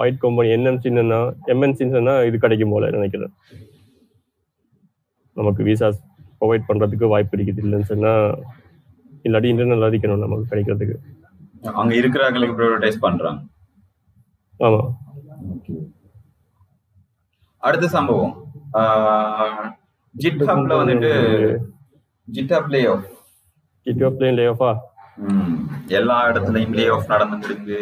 ஒயிட் 0.00 0.22
கம்பெனி 0.24 0.48
என்என்சின்னா 0.56 1.20
எம்என்சின்னா 1.52 2.14
இது 2.28 2.36
கிடைக்கும் 2.44 2.74
போல 2.74 2.90
நினைக்கிறேன். 2.96 3.32
நமக்கு 5.36 5.62
விசாஸ் 5.70 6.00
ப்ரொவைட் 6.40 6.68
பண்றதுக்கு 6.68 7.12
வாய்ப்பு 7.14 7.36
இருக்குது 7.36 7.62
இல்லைன்னு 7.64 7.90
சொன்னா 7.92 8.12
இல்லாட்டி 9.26 9.50
இன்டர்னல் 9.52 9.88
அதிக்கணும் 9.88 10.24
நமக்கு 10.24 10.50
கிடைக்கிறதுக்கு. 10.50 10.96
அங்க 11.80 11.92
இருக்கிறவங்களுக்கு 12.00 12.56
ப்ரைவேடைஸ் 12.58 13.04
பண்றாங்க. 13.06 13.40
ஆமா. 14.60 14.82
அடுத்த 17.66 17.86
சம்பவம். 17.96 18.34
ஜிட்ஹப்ல 20.14 20.72
வந்துட்டு 20.80 21.12
ஜிட்ஹப் 22.28 22.72
லே 22.74 22.80
ஆஃப் 22.92 23.06
கிட்டோ 23.86 24.08
பிளேன் 24.16 24.36
லே 24.38 24.44
ஆஃபா 24.52 24.70
எல்லா 25.98 26.18
இடத்துலயும் 26.30 26.76
லே 26.78 26.84
ஆஃப் 26.94 27.10
நடந்து 27.12 27.36
முடிந்து 27.42 27.78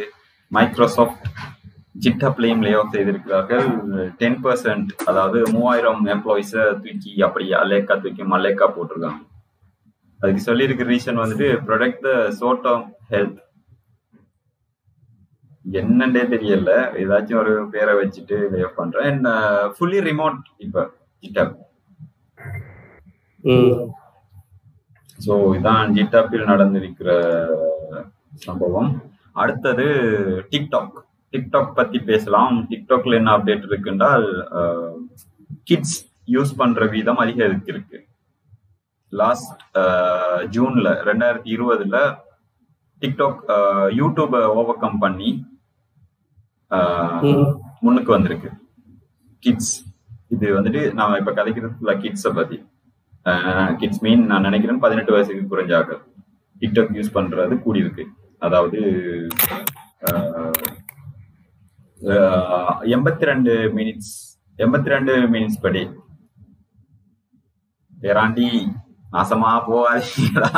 மைக்ரோசாஃப்ட் 0.53 1.27
ஜிட்ஹப்லையும் 2.05 2.63
லே 2.67 2.73
ஆஃப் 2.81 2.95
செய்திருக்கிறார்கள். 2.95 3.67
டென் 4.21 4.39
பர்சன்ட் 4.45 4.91
அதாவது 5.11 5.39
மூவாயிரம் 5.55 6.03
எம்ப்ளாயிஸை 6.15 6.65
தூக்கி 6.85 7.13
அப்படி 7.27 7.47
அலேக்கா 7.63 7.97
தூக்கி 8.05 8.25
மல்லேக்கா 8.33 8.69
போட்டிருக்காங்க. 8.77 9.21
அதுக்கு 10.21 10.43
சொல்லியிருக்க 10.49 10.83
ரீசன் 10.93 11.21
வந்துட்டு 11.23 11.49
product 11.69 12.05
the 12.09 12.13
sort 12.41 12.67
of 12.73 12.87
health 13.15 13.39
என்னன்னே 15.65 16.23
தெரியல. 16.33 16.71
ஏதாச்சும் 17.03 17.41
ஒரு 17.43 17.53
பேரை 17.75 17.93
வச்சுட்டு 18.01 18.39
ஆஃப் 18.67 18.79
பண்றேன். 18.81 19.09
அண்ட் 19.11 19.29
ஃபுல்லி 19.77 20.01
ரிமோட் 20.11 20.41
இப்ப 20.67 20.87
ஜிட்டப் 21.23 21.57
ஸோ 25.25 25.33
இதான் 25.57 25.93
ஜிட்டாப்பில் 25.97 26.51
நடந்திருக்கிற 26.51 27.11
சம்பவம். 28.47 28.91
அடுத்தது 29.43 29.87
டிக்டாக் 30.53 30.97
டிக்டாக் 31.35 31.77
பத்தி 31.77 31.99
பேசலாம். 32.11 32.55
டிக்டாக்ல 32.71 33.19
என்ன 33.21 33.31
அப்டேட் 33.37 33.69
இருக்குன்றால் 33.69 34.27
கிட்ஸ் 35.69 35.99
யூஸ் 36.35 36.53
பண்ற 36.61 36.87
வீதம் 36.95 37.23
அதிகரித்திருக்கு. 37.25 37.99
லாஸ்ட் 39.13 39.63
ஜூன்ல 40.57 40.89
ரெண்டாயிரத்தி 41.09 41.51
இருபதுல 41.57 41.97
டிக்டாக் 43.03 43.41
யூடியூப 44.01 44.45
ஓவர் 44.61 44.83
கம் 44.85 45.01
பண்ணி 45.05 45.31
முன்னுக்கு 47.85 48.11
வந்திருக்கு. 48.17 48.51
கிட்ஸ் 49.45 49.75
இது 50.35 50.47
வந்துட்டு 50.57 50.81
நான் 50.99 51.19
இப்ப 51.21 51.33
கதைக்கிறது 51.39 51.97
கிட்ஸை 52.05 52.31
பத்தி. 52.39 52.59
கிட்ஸ் 53.81 54.03
மீன் 54.05 54.23
நான் 54.31 54.47
நினைக்கிறேன் 54.49 54.83
பதினெட்டு 54.85 55.15
வயசுக்கு 55.15 55.51
குறைஞ்சாக 55.53 55.99
டிக்டாக் 56.63 56.95
யூஸ் 56.99 57.17
பண்றது 57.19 57.57
கூடியிருக்கு. 57.67 58.05
அதாவது 58.47 58.79
எண்பத்தி 62.95 63.25
ரெண்டு 63.31 63.53
மினிட்ஸ் 63.79 64.15
எண்பத்தி 64.65 64.93
ரெண்டு 64.95 65.13
மினிட்ஸ் 65.35 65.61
படி 65.65 65.83
பேராண்டி 68.03 68.49
நாசமா 69.15 69.51
போவாதீங்களா 69.67 70.51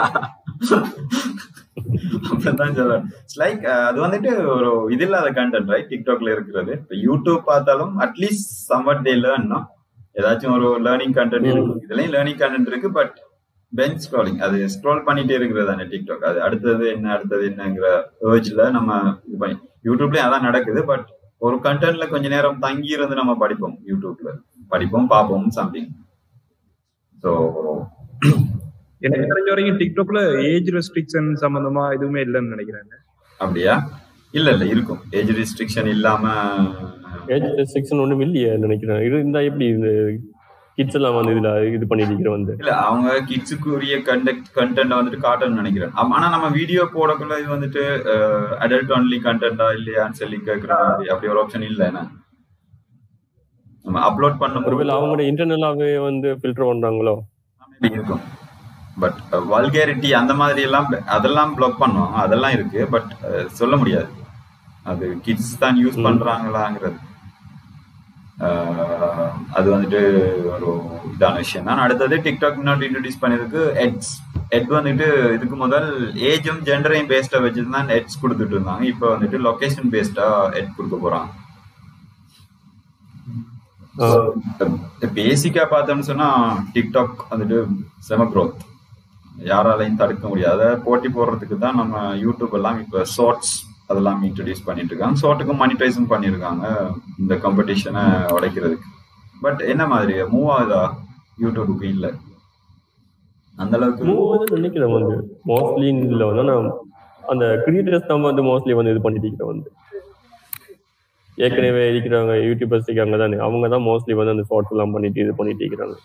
அப்படிதான் 2.31 2.77
சொல்றேன். 2.79 3.05
லைக் 3.43 3.65
அது 3.89 3.99
வந்துட்டு 4.05 4.31
ஒரு 4.55 4.71
இது 4.95 5.05
இல்லாத 5.07 5.29
கண்டென்ட் 5.39 5.73
ரைட் 5.75 5.91
டிக்டாக்ல 5.93 6.35
இருக்கிறது. 6.37 6.73
இப்போ 6.81 6.97
யூடியூப் 7.07 7.43
பார்த்தாலும் 7.51 7.93
அட்லீஸ்ட் 8.07 8.53
சம்வட் 8.71 9.05
தே 9.07 9.15
லேர்ன்னா 9.25 9.61
ஏதாச்சும் 10.21 10.55
ஒரு 10.57 10.69
லேர்னிங் 10.87 11.15
கண்டென்ட் 11.21 11.49
இருக்கு. 11.53 11.77
இதுலயும் 11.87 12.13
லேர்னிங் 12.17 12.41
கண்டென்ட் 12.43 12.71
இருக்கு 12.73 12.91
பட் 12.99 13.15
பெஞ்ச் 13.73 14.03
ஸ்க்ராலிங் 14.05 14.41
அது 14.47 14.57
ஸ்க்ரோல் 14.75 15.07
பண்ணிட்டே 15.07 15.37
இருக்கிறது 15.39 15.69
தானே 15.71 15.85
டிக்டாக் 15.93 16.27
அது 16.29 16.39
அடுத்தது 16.47 16.85
என்ன 16.95 17.07
அடுத்தது 17.15 17.45
என்னங்கிற 17.51 17.87
ஏர்ஜ்ல 18.33 18.65
நம்ம 18.77 18.91
இது 19.29 19.39
பண்ணி 19.43 19.57
யூடியூப்லயும் 19.89 20.27
அதான் 20.27 20.47
நடக்குது 20.49 20.83
பட் 20.91 21.07
ஒரு 21.41 21.57
கண்டென்ட்ல 21.67 22.05
கொஞ்ச 22.13 22.27
நேரம் 22.35 22.61
தங்கி 22.67 22.91
இருந்து 22.97 23.17
நம்ம 23.21 23.33
படிப்போம் 23.43 23.75
யூடியூப்ல 23.91 24.31
படிப்போம் 24.73 25.09
பார்ப்போம் 25.15 25.49
சம்திங் 25.59 25.91
ஸோ 27.25 27.33
எனக்கு 29.07 29.31
தெரிஞ்ச 29.33 29.49
வரைக்கும் 29.53 29.81
டிக்டாக்ல 29.83 30.21
ஏஜ் 30.51 30.71
ரெஸ்ட்ரிக்ஷன் 30.77 31.31
சம்பந்தமா 31.45 31.85
எதுவுமே 31.97 32.21
இல்லைன்னு 32.27 32.55
நினைக்கிறேன். 32.55 32.89
அப்படியா? 33.41 33.75
இல்ல 34.35 34.49
இல்ல 34.55 34.65
இருக்கும். 34.75 35.01
ஏஜ் 35.19 35.33
ரெஸ்ட்ரிக்ஷன் 35.41 35.91
இல்லாம 35.97 36.25
ஏஜ் 37.35 37.51
ரெஸ்ட்ரிக்ஷன் 37.59 38.03
ஒன்றும் 38.05 38.25
இல்லையே 38.27 38.53
நினைக்கிறேன். 38.65 39.03
இது 39.07 39.15
இருந்தா 39.23 39.43
எப்படி 39.51 39.67
இந்த 39.75 39.91
கிட்ஸ் 40.79 40.97
எல்லாம் 40.99 41.17
வந்து 41.17 41.33
இதுல 41.35 41.51
இது 41.75 41.85
பண்ணிட்டு 41.91 42.31
வந்து? 42.37 42.53
இல்ல 42.63 42.73
அவங்க 42.87 43.11
கிட்ஸுக்கு 43.29 43.69
உரிய 43.77 43.97
கண்டக்ட் 44.09 44.49
கண்டென்ட் 44.59 44.97
வந்துட்டு 44.99 45.21
காட்டணும்னு 45.27 45.61
நினைக்கிறேன். 45.63 45.93
ஆனா 46.15 46.27
நம்ம 46.35 46.49
வீடியோ 46.59 46.85
போடக்குள்ள 46.97 47.35
இது 47.43 47.51
வந்துட்டு 47.57 47.83
அடல்ட் 48.65 48.95
ஒன்லி 48.97 49.19
கண்டென்ட்டா 49.27 49.69
இல்லையான்னு 49.79 50.21
சொல்லி 50.23 50.39
கேட்கற 50.49 50.73
மாதிரி 50.83 51.13
அப்படி 51.15 51.31
ஒரு 51.35 51.43
ஆப்ஷன் 51.43 51.69
இல்ல 51.71 51.85
நம்ம 53.85 54.03
அப்லோட் 54.09 54.41
பண்ணும் 54.43 54.67
ஒருவேளை 54.71 54.93
அவங்களோட 54.97 55.23
இன்டர்னலாவே 55.31 55.91
வந்து 56.09 56.29
ஃபில்டர் 56.41 56.71
பண்றாங்களோ? 56.71 57.15
இருக்கும். 57.91 58.23
பட் 59.03 59.19
வல்கேரிட்டி 59.53 60.11
அந்த 60.19 60.33
மாதிரி 60.41 60.61
எல்லாம் 60.69 60.89
அதெல்லாம் 61.17 61.55
பிளாக் 61.57 61.81
பண்ணுவோம் 61.83 62.15
அதெல்லாம் 62.25 62.55
இருக்கு. 62.57 62.81
பட் 62.95 63.11
சொல்ல 63.61 63.75
முடியாது. 63.83 64.11
அது 64.91 65.07
கிட்ஸ் 65.27 65.53
தான் 65.63 65.81
யூஸ் 65.83 66.05
பண்றாங்களாங்கிறது. 66.07 66.99
அது 69.57 69.67
வந்துட்டு 69.73 70.01
ஒரு 70.53 70.69
இதான 71.15 71.37
விஷயம் 71.43 71.69
தான். 71.69 71.83
அடுத்தது 71.85 72.17
டிக்டாக் 72.27 72.61
முன்னாடி 72.61 72.87
இன்ட்ரடியூஸ் 72.89 73.23
பண்ணிருக்கு 73.23 73.63
எட்ஸ் 73.85 74.13
எட் 74.57 74.73
வந்துட்டு 74.77 75.07
இதுக்கு 75.37 75.57
முதல் 75.63 75.89
ஏஜும் 76.31 76.61
ஜெண்டரையும் 76.69 77.11
பேஸ்டா 77.13 77.39
வச்சுட்டு 77.45 77.77
தான் 77.77 77.93
எட்ஸ் 77.97 78.21
கொடுத்துட்டு 78.23 78.55
இருந்தாங்க. 78.57 78.85
இப்போ 78.93 79.07
வந்துட்டு 79.15 79.39
லொகேஷன் 79.49 79.91
பேஸ்டா 79.95 80.27
எட் 80.61 80.77
கொடுக்க 80.77 80.99
போறாங்க. 81.05 81.31
பேசிக்கா 85.19 85.65
பார்த்தோம்னு 85.73 86.09
சொன்னா 86.11 86.29
டிக்டாக் 86.77 87.19
வந்துட்டு 87.33 87.59
செம 88.09 88.27
க்ரோத் 88.33 88.63
யாராலையும் 89.51 90.01
தடுக்க 90.01 90.25
முடியாத. 90.33 90.63
போட்டி 90.85 91.09
போடுறதுக்கு 91.17 91.57
தான் 91.65 91.79
நம்ம 91.81 92.03
யூடியூப் 92.25 92.57
எல்லாம் 92.59 92.79
இப்போ 92.85 93.01
ஷார்ட்ஸ் 93.15 93.55
அதெல்லாம் 93.91 94.21
இன்ட்ரடியூஸ் 94.29 94.67
பண்ணிட்டு 94.67 94.93
இருக்காங்க. 94.93 95.19
ஷார்ட்டுக்கும் 95.23 95.61
மானிட்டைஸும் 95.63 96.13
பண்ணியிருக்காங்க 96.13 96.67
இந்த 97.23 97.35
காம்படிஷனை 97.45 98.05
உடைக்கிறதுக்கு. 98.37 98.89
பட் 99.45 99.61
என்ன 99.73 99.85
மாதிரி? 99.95 100.15
மூவ் 100.35 100.51
ஆகுதா 100.57 100.83
யூடியூபுக்கு 101.45 101.87
இல்லை. 101.95 102.11
அந்த 103.63 103.75
அளவுக்கு 103.79 104.05
மூவ் 104.11 104.25
ஆகுதுன்னு 104.29 104.59
நினைக்கிறேன் 104.61 104.95
வந்து. 104.97 105.17
மோஸ்ட்லி 105.51 105.89
இதுல 106.07 106.29
வந்து 106.31 106.45
நான் 106.51 106.71
அந்த 107.33 107.45
கிரியேட்டர்ஸ் 107.67 108.09
தான் 108.13 108.29
வந்து 108.31 108.43
மோஸ்ட்லி 108.51 108.75
வந்து 108.79 108.93
இது 108.95 109.03
பண்ணிட்டு 109.05 109.29
இருக்கிறேன் 109.29 109.53
வந்து. 109.53 109.69
ஏற்கனவே 111.45 111.85
இருக்கிறவங்க 111.93 112.35
யூடியூபர்ஸ் 112.49 112.89
இருக்காங்க 112.89 113.17
தானே. 113.23 113.37
அவங்க 113.47 113.69
தான் 113.75 113.87
மோஸ்ட்லி 113.91 114.17
வந்து 114.19 114.35
அந்த 114.35 114.45
ஷார்ட்ஸ் 114.51 114.75
எல்லாம் 114.75 114.95
பண்ணிட்டு 114.97 115.23
இது 115.25 115.33
பண்ணிட்டு 115.39 115.63
இருக்கிறாங்க. 115.65 115.97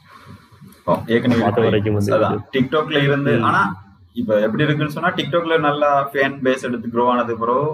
ஏற்கனவே 1.08 1.82
டிக்டாக்ல 2.52 2.98
இருந்து 3.02 3.34
ஆனா 3.42 3.62
இப்ப 4.16 4.40
எப்படி 4.40 4.64
இருக்குன்னு 4.64 4.92
சொன்னா 4.92 5.10
டிக்டாக்ல 5.10 5.58
நல்லா 5.60 5.90
ஃபேன் 6.12 6.38
பேஸ் 6.46 6.66
எடுத்து 6.66 6.88
க்ரோ 6.88 7.06
ஆனது 7.10 7.36
பிறகு 7.38 7.66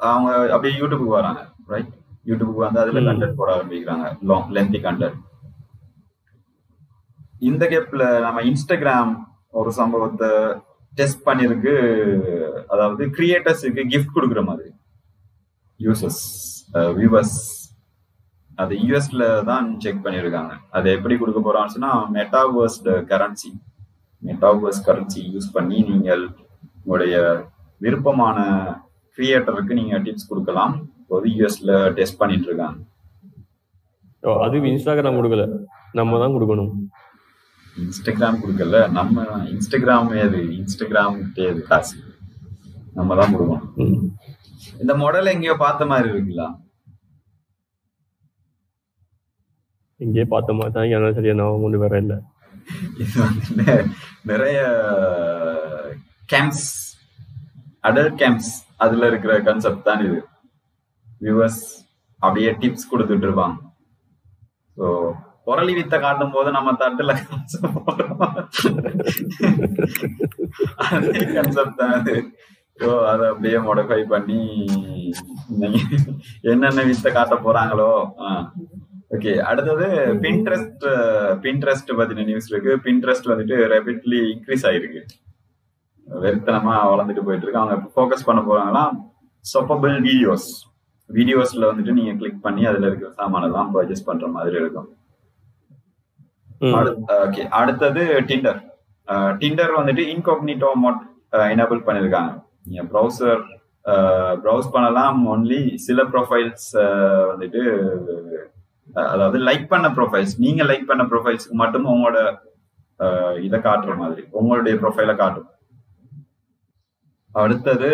அவங்க 0.00 0.30
அப்படியே 0.52 0.74
யூடியூபுக்கு 0.78 1.18
வராங்க 1.18 1.42
ரைட் 1.68 1.92
யூடியூபுக்கு 2.26 2.64
வந்து 2.64 2.80
அதுல 2.80 3.02
கண்டென்ட் 3.08 3.36
போட 3.36 3.50
ஆரம்பிக்கிறாங்க 3.54 4.06
லாங் 4.22 4.50
லென்த்தி 4.52 4.80
கண்டென்ட் 4.80 5.20
இந்த 7.42 7.64
கேப்ல 7.66 8.04
நம்ம 8.20 8.42
இன்ஸ்டாகிராம் 8.42 9.12
ஒரு 9.52 9.70
சம்பவத்தை 9.72 10.30
டெஸ்ட் 10.92 11.26
பண்ணிருக்கு 11.26 11.72
அதாவது 12.68 13.04
கிரியேட்டர்ஸுக்கு 13.10 13.82
கிஃப்ட் 13.84 14.14
கொடுக்குற 14.16 14.42
மாதிரி. 14.44 14.70
யூசர்ஸ் 15.80 16.22
வியூவர்ஸ் 16.96 17.36
அது 18.62 18.74
யூஎஸ்ல 18.86 19.24
தான் 19.50 19.66
செக் 19.82 20.02
பண்ணியிருக்காங்க 20.04 20.52
அதை 20.76 20.88
எப்படி 20.96 21.14
கொடுக்க 21.20 21.40
போறான்னு 21.46 21.74
சொன்னா 21.76 21.92
metaverse 22.16 22.80
currency 23.12 23.50
metaverse 24.22 24.84
currency 24.88 25.22
use 25.34 25.54
பண்ணி 25.56 25.78
நீங்கள் 25.90 26.24
உங்களுடைய 26.80 27.16
விருப்பமான 27.84 28.38
கிரியேட்டருக்கு 29.18 29.78
நீங்க 29.78 29.96
டிப்ஸ் 30.04 30.30
கொடுக்கலாம். 30.30 30.74
இப்போது 31.00 31.30
யூஎஸ்ல 31.36 31.72
டெஸ்ட் 31.98 32.20
பண்ணிட்டு 32.20 32.48
இருக்காங்க. 32.50 32.78
அது 34.44 34.62
இன்ஸ்டாகிராம் 34.72 35.18
கொடுக்கல. 35.18 35.44
நம்ம 35.98 36.18
தான் 36.22 36.34
கொடுக்கணும். 36.36 36.72
இன்ஸ்டாகிராம் 37.82 38.40
கொடுக்கல. 38.42 38.78
நம்ம 38.98 39.24
இன்ஸ்டாகிராம் 39.52 40.10
ஏது? 40.22 40.40
இன்ஸ்டாகிராம் 40.60 41.18
ஏது 41.46 41.60
காசு. 41.70 41.96
நம்ம 42.98 43.16
தான் 43.20 43.34
கொடுக்கணும். 43.34 44.04
இந்த 44.82 44.92
மாடல் 45.02 45.32
எங்கேயோ 45.34 45.56
பார்த்த 45.64 45.92
மாதிரி 45.92 46.08
இருக்குல்ல. 46.14 46.44
இங்கேயே 50.00 50.26
பார்த்த 50.32 50.56
மாதிரி 50.58 50.74
தான் 50.76 50.92
எனக்கு 50.96 51.18
சரியா 51.18 51.34
நான் 51.40 51.62
ஒன்று 51.66 51.82
வர 51.84 51.98
இல்லை. 52.04 52.16
இது 53.02 53.16
வந்து 53.24 53.64
நிறைய 54.30 54.58
கேம்ப்ஸ் 56.32 56.68
அடல்ட் 57.88 58.16
கேம்ப்ஸ் 58.22 58.52
அதுல 58.84 59.08
இருக்கிற 59.10 59.32
கான்செப்ட் 59.48 59.86
தான் 59.88 60.02
இது. 60.06 60.18
வியூவர்ஸ் 61.24 61.62
அப்படியே 62.20 62.50
டிப்ஸ் 62.62 62.90
கொடுத்துட்டு 62.92 63.26
இருப்பாங்க. 63.28 63.56
ஸோ 64.78 64.86
புரளி 65.46 65.72
வித்த 65.78 65.94
காட்டும் 66.04 66.34
போது 66.36 66.50
நம்ம 66.56 66.70
தட்டுல 66.82 67.14
அதே 70.94 71.24
கான்செப்ட் 71.36 71.78
தான் 71.80 71.94
அது 71.98 72.14
ஸோ 72.80 72.88
அதை 73.10 73.24
அப்படியே 73.32 73.58
மோடிஃபை 73.66 74.00
பண்ணி 74.12 74.38
என்னென்ன 76.52 76.84
வித்த 76.90 77.12
காட்ட 77.16 77.34
போறாங்களோ 77.46 77.90
ஓகே 79.14 79.32
அடுத்தது 79.48 79.86
பின்ட்ரெஸ்ட் 80.24 80.84
பின்ட்ரெஸ்ட் 81.44 81.90
பத்தின 81.98 82.24
நியூஸ் 82.28 82.48
இருக்கு. 82.52 82.72
பின்ட்ரெஸ்ட் 82.86 83.30
வந்துட்டு 83.32 83.56
ரெபிட்லி 83.74 84.20
இன்க்ரீஸ் 84.34 84.64
ஆயிருக்கு. 84.68 85.00
வெறித்தனமா 86.06 86.74
வளர்ந்துட்டு 86.92 87.24
போயிட்டு 87.26 87.46
இருக்கு 87.46 87.62
அவங்க 87.62 87.76
ஃபோக்கஸ் 87.94 88.26
பண்ண 88.28 88.40
போறாங்கன்னா 88.48 88.84
சொப்பபிள் 89.44 89.94
வீடியோஸ் 90.08 90.48
வீடியோஸ்ல 91.10 91.68
வந்துட்டு 91.70 91.96
நீங்க 91.98 92.12
கிளிக் 92.20 92.44
பண்ணி 92.46 92.62
அதுல 92.70 92.88
இருக்கிற 92.90 93.10
சாமானெல்லாம் 93.20 93.72
பர்ச்சேஸ் 93.74 94.06
பண்ற 94.08 94.26
மாதிரி 94.36 94.56
இருக்கும். 94.62 94.88
ஓகே 97.24 97.42
அடுத்தது 97.60 98.04
டிண்டர் 98.30 98.60
டிண்டர் 99.42 99.72
வந்துட்டு 99.78 100.04
இன்கோக்னிட்டோ 100.14 100.70
மோட் 100.84 101.00
எனேபிள் 101.54 101.86
பண்ணிருக்காங்க. 101.88 102.32
நீங்க 102.68 102.84
ப்ரௌசர் 102.92 103.42
ப்ரௌஸ் 104.44 104.72
பண்ணலாம். 104.74 105.16
ஒன்லி 105.32 105.62
சில 105.86 106.02
ப்ரொஃபைல்ஸ் 106.12 106.68
வந்துட்டு 107.30 107.62
அதாவது 109.12 109.38
லைக் 109.48 109.66
பண்ண 109.72 109.86
ப்ரொஃபைல்ஸ் 109.98 110.34
நீங்க 110.44 110.62
லைக் 110.70 110.86
பண்ண 110.90 111.02
ப்ரொஃபைல்ஸ்க்கு 111.12 111.60
மட்டும் 111.62 111.90
உங்களோட 111.94 112.18
இதை 113.46 113.58
காட்டுற 113.66 113.92
மாதிரி. 114.02 114.22
உங்களுடைய 114.40 114.74
ப்ரொஃபைலை 114.82 115.14
காட்டும். 115.22 115.48
அடுத்தது 117.42 117.88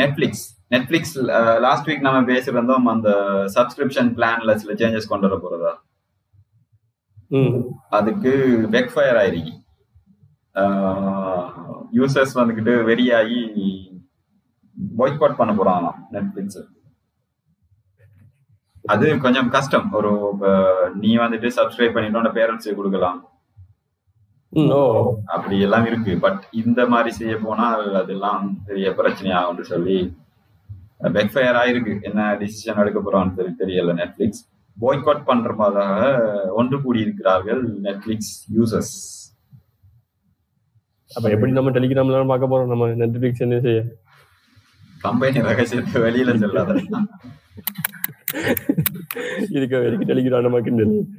நெட்ஃபிளிக்ஸ் 0.00 0.44
நெட்ஃபிளிக்ஸ் 0.74 1.14
லாஸ்ட் 1.64 1.88
வீக் 1.88 2.06
நம்ம 2.06 2.20
பேசியிருந்தோம் 2.30 2.86
அந்த 2.92 3.10
சப்ஸ்கிரிப்ஷன் 3.56 4.10
பிளான்ல 4.16 4.54
சில 4.62 4.74
சேஞ்சஸ் 4.80 5.10
கொண்டு 5.12 5.28
வர 5.28 5.38
போறதா. 5.44 5.72
அதுக்கு 7.98 8.32
பேக்ஃபயர் 8.74 9.18
ஆயிருக்கு 9.22 9.54
யூசர்ஸ் 11.98 12.36
வந்துக்கிட்டு 12.40 12.74
வெறியாகி 12.90 13.40
பாய்காட் 14.98 15.38
பண்ண 15.40 15.52
போறாங்களாம் 15.58 15.98
நெட்ஃபிளிக்ஸ் 16.14 16.60
அது 18.84 19.18
கொஞ்சம் 19.18 19.48
கஷ்டம். 19.48 19.92
ஒரு 19.92 20.34
நீ 20.94 21.16
வந்துட்டு 21.16 21.50
சப்ஸ்கிரைப் 21.56 21.92
பண்ணிட்டு 21.92 22.22
உன்னோட 22.22 22.26
பேரண்ட்ஸுக்கு 22.26 22.74
கொடுக்கலாம். 22.74 23.28
அப்படி 25.24 25.60
எல்லாம் 25.60 25.86
இருக்கு. 25.86 26.18
பட் 26.18 26.48
இந்த 26.50 26.86
மாதிரி 26.86 27.10
செய்ய 27.10 27.36
போனால் 27.36 27.94
அதெல்லாம் 27.94 28.62
பெரிய 28.66 28.94
பிரச்சனை 28.94 29.32
ஆகும்னு 29.32 29.60
சொல்லி 29.60 30.16
பேக்ஃபயர் 31.02 31.56
ஆயிருக்கு. 31.56 32.02
என்ன 32.02 32.34
டிசிஷன் 32.34 32.76
எடுக்க 32.76 33.00
போறான்னு 33.00 33.32
தெரி- 33.36 33.54
தெரியல 33.58 33.94
நெட்ஃபிளிக்ஸ் 33.94 34.52
பாய்காட் 34.80 35.24
பண்ற 35.24 35.52
மாதிரியாக 35.54 36.52
ஒன்று 36.54 36.82
கூடி 36.82 37.00
இருக்கிறார்கள் 37.00 37.80
நெட்ஃபிளிக்ஸ் 37.80 38.52
யூசர்ஸ் 38.56 39.22
அப்ப 41.14 41.28
எப்படி 41.28 41.52
நம்ம 41.52 41.70
டெலிகிராம்ல 41.70 42.26
பார்க்க 42.26 42.46
போறோம்? 42.46 42.66
நம்ம 42.66 42.86
நெட்ஃபிளிக்ஸ் 42.88 43.38
என்ன 43.38 43.60
செய்ய? 43.60 43.84
கம்பெனி 45.00 45.40
ரகசியத்தை 45.42 46.02
வெளியில 46.02 46.38
சொல்லாத. 46.38 46.80
இருக்க. 49.56 49.74
வரைக்கும் 49.84 50.10
டெலிகிராம் 50.12 50.46
நமக்கு 50.48 50.70
தெரியும் 50.80 51.10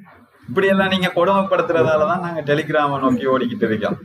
இப்படி 0.49 0.67
எல்லாம் 0.73 0.91
நீங்க 0.93 1.09
கொடுமைப்படுத்துறதாலதான் 1.15 2.23
நாங்க 2.25 2.41
டெலிகிராம 2.49 2.99
நோக்கி 3.03 3.25
ஓடிக்கிட்டு 3.33 3.67
இருக்கோம். 3.69 3.99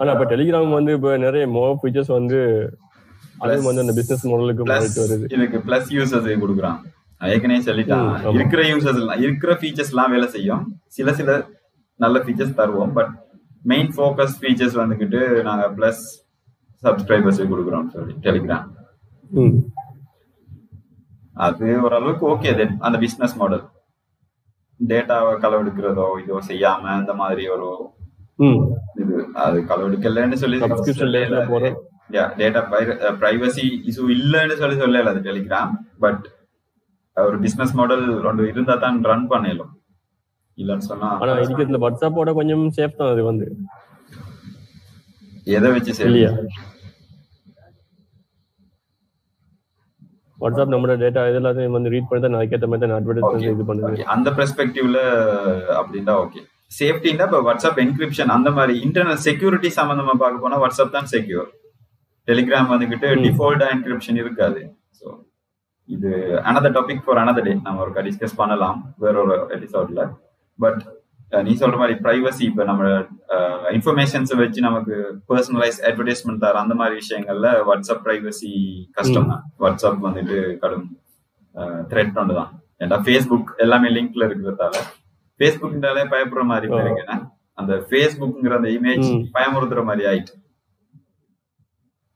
ஆனா 0.00 0.12
இப்ப 0.14 0.28
டெலிகிராம் 0.34 0.76
வந்து 0.76 0.92
இப்ப 0.98 1.16
நிறைய 1.24 1.46
மோ 1.56 1.64
ஃபீச்சர்ஸ் 1.80 2.12
வந்து 2.18 2.38
அதுவும் 3.44 3.68
வந்து 3.68 3.82
அந்த 3.84 3.94
பிசினஸ் 3.98 4.24
மாடலுக்கு 4.30 4.64
மாறிட்டு 4.70 5.02
வருது. 5.02 5.26
இதுக்கு 5.36 5.58
பிளஸ் 5.66 5.92
யூசர்ஸ் 5.96 6.30
கொடுக்குறான். 6.44 6.78
ஏற்கனவே 7.32 7.60
சொல்லிட்டான். 7.68 8.34
இருக்கிற 8.38 8.62
யூசர்ஸ் 8.70 9.00
இருக்கிற 9.24 9.52
ஃபீச்சர்ஸ் 9.60 9.92
எல்லாம் 9.94 10.12
வேலை 10.14 10.28
செய்யும். 10.34 10.62
சில 10.98 11.12
சில 11.20 11.30
நல்ல 12.04 12.18
ஃபீச்சர்ஸ் 12.24 12.58
தருவோம். 12.60 12.92
பட் 12.98 13.12
மெயின் 13.72 13.90
ஃபோக்கஸ் 13.96 14.36
ஃபீச்சர்ஸ் 14.40 14.76
வந்துக்கிட்டு 14.82 15.20
நாங்க 15.48 15.64
பிளஸ் 15.78 16.02
சப்ஸ்கிரைபர்ஸ் 16.84 17.40
கொடுக்குறோம் 17.52 17.88
சொல்லி 17.96 18.14
டெலிகிராம். 18.26 18.66
அது 21.46 21.66
ஓரளவுக்கு 21.84 22.24
ஓகே 22.32 22.50
தென் 22.58 22.74
அந்த 22.86 22.96
பிசினஸ் 23.04 23.36
மாடல் 23.40 23.64
டேட்டாவை 24.80 25.32
களவெடுக்கிறதோ 25.42 26.06
இதோ 26.22 26.36
செய்யாம 26.48 26.90
அந்த 26.98 27.12
மாதிரி 27.22 27.44
ஒரு. 27.54 27.68
இது 29.02 29.14
அது 29.44 29.58
களவெடுக்கலன்னு 29.70 30.40
சொல்லி 30.42 30.58
டேட்டா 32.40 32.60
பிரைவசி 33.22 33.64
இஷ்யூ 33.90 34.04
இல்லைன்னு 34.16 34.56
சொல்லி 34.62 34.76
சொல்லல 34.82 35.10
அது 35.12 35.20
டெலிகிராம். 35.28 35.72
பட் 36.04 36.24
ஒரு 37.16 37.36
பிசினஸ் 37.44 37.74
மாடல் 37.80 38.04
ரெண்டு 38.26 38.48
இருந்தா 38.52 38.74
தான் 38.84 38.98
ரன் 39.10 39.28
பண்ணலாம். 39.32 39.72
இல்லைன்னு 40.58 40.86
சொன்னா 40.90 41.08
ஆனா 41.22 41.34
இருக்கிறதுல 41.42 41.80
வாட்ஸ்அப்போட 41.84 42.30
கொஞ்சம் 42.38 42.64
சேஃப் 42.78 42.98
தான் 43.00 43.12
அது 43.14 43.22
வந்து. 43.30 43.46
எதை 45.56 45.68
வச்சு 45.74 45.92
சரி 46.00 46.22
வாட்ஸ்அப் 50.40 50.72
நம்மளோட 50.74 50.96
டேட்டா 51.04 51.22
இது 51.30 51.38
எல்லாத்தையும் 51.40 51.76
வந்து 51.78 51.92
ரீட் 51.94 52.08
பண்ணி 52.08 52.22
தான் 52.26 52.38
அதுக்கேற்ற 52.40 52.68
மாதிரி 52.72 52.84
தான் 52.86 52.98
அட்வர்டைஸ்மெண்ட் 53.00 53.54
இது 53.56 53.68
பண்ணுது 53.70 54.10
அந்த 54.16 54.30
பெர்ஸ்பெக்டிவ்ல 54.38 55.00
அப்படின்னா 55.80 56.14
ஓகே 56.24 56.42
சேஃப்டின்னா 56.78 57.24
இப்போ 57.28 57.40
வாட்ஸ்அப் 57.46 57.80
என்கிரிப்ஷன் 57.84 58.34
அந்த 58.36 58.50
மாதிரி 58.50 58.74
இன்டர்னல் 58.86 59.22
செக்யூரிட்டி 59.28 59.70
சம்பந்தமா 59.78 60.14
பார்க்க 60.22 60.44
போனா 60.44 60.58
வாட்ஸ்அப் 60.64 60.96
தான் 60.96 61.10
செக்யூர் 61.14 61.48
டெலிகிராம் 62.28 62.70
வந்துகிட்டு. 62.72 63.08
டிஃபால்ட்டா 63.24 63.66
என்கிரிப்ஷன் 63.74 64.20
இருக்காது. 64.22 64.60
ஸோ 64.98 65.06
இது 65.88 66.10
another 66.50 66.70
topic 66.76 67.02
for 67.04 67.20
another 67.24 67.44
day 67.46 67.54
நம்ம 67.66 67.80
ஒரு 67.84 68.02
டிஸ்கஸ் 68.08 68.36
பண்ணலாம். 68.40 68.78
வேற 69.04 69.14
ஒரு 69.24 69.36
எபிசோட்ல 69.56 70.02
பட் 70.58 70.80
நீ 71.46 71.52
சொல்ற 71.60 71.76
மாதிரி 71.80 71.94
பிரைவசி 72.04 72.42
இப்போ 72.50 72.62
நம்ம 72.68 72.84
இன்ஃபர்மேஷன்ஸை 73.76 74.36
வச்சு 74.40 74.60
நமக்கு 74.66 74.94
பர்சனலைஸ் 75.30 75.78
அட்வர்டைஸ்மெண்ட் 75.88 76.42
தர 76.44 76.58
அந்த 76.64 76.74
மாதிரி 76.80 76.94
விஷயங்கள்ல 77.02 77.50
வாட்ஸ்அப் 77.68 78.02
பிரைவசி 78.06 78.50
கஷ்டம் 78.96 79.30
தான். 79.32 79.44
வாட்ஸ்அப் 79.62 80.00
வந்துட்டு 80.06 80.38
கடும் 80.62 80.88
த்ரெட் 81.90 82.18
ஒன்று 82.22 82.38
தான். 82.40 82.50
ஏன்னா 82.82 82.98
ஃபேஸ்புக் 83.06 83.52
எல்லாமே 83.64 83.88
லிங்க்ல 83.96 84.28
இருக்கிறதால 84.28 84.74
ஃபேஸ்புக்னாலே 85.40 86.04
பயப்படுற 86.14 86.44
மாதிரி. 86.52 86.68
இருக்குன்னா 86.84 87.18
அந்த 87.58 87.72
ஃபேஸ்புக்ங்கிற 87.88 88.54
அந்த 88.60 88.70
இமேஜ். 88.78 89.08
பயமுறுத்துற 89.36 89.82
மாதிரி 89.90 90.04
ஆயிட்டு. 90.12 90.34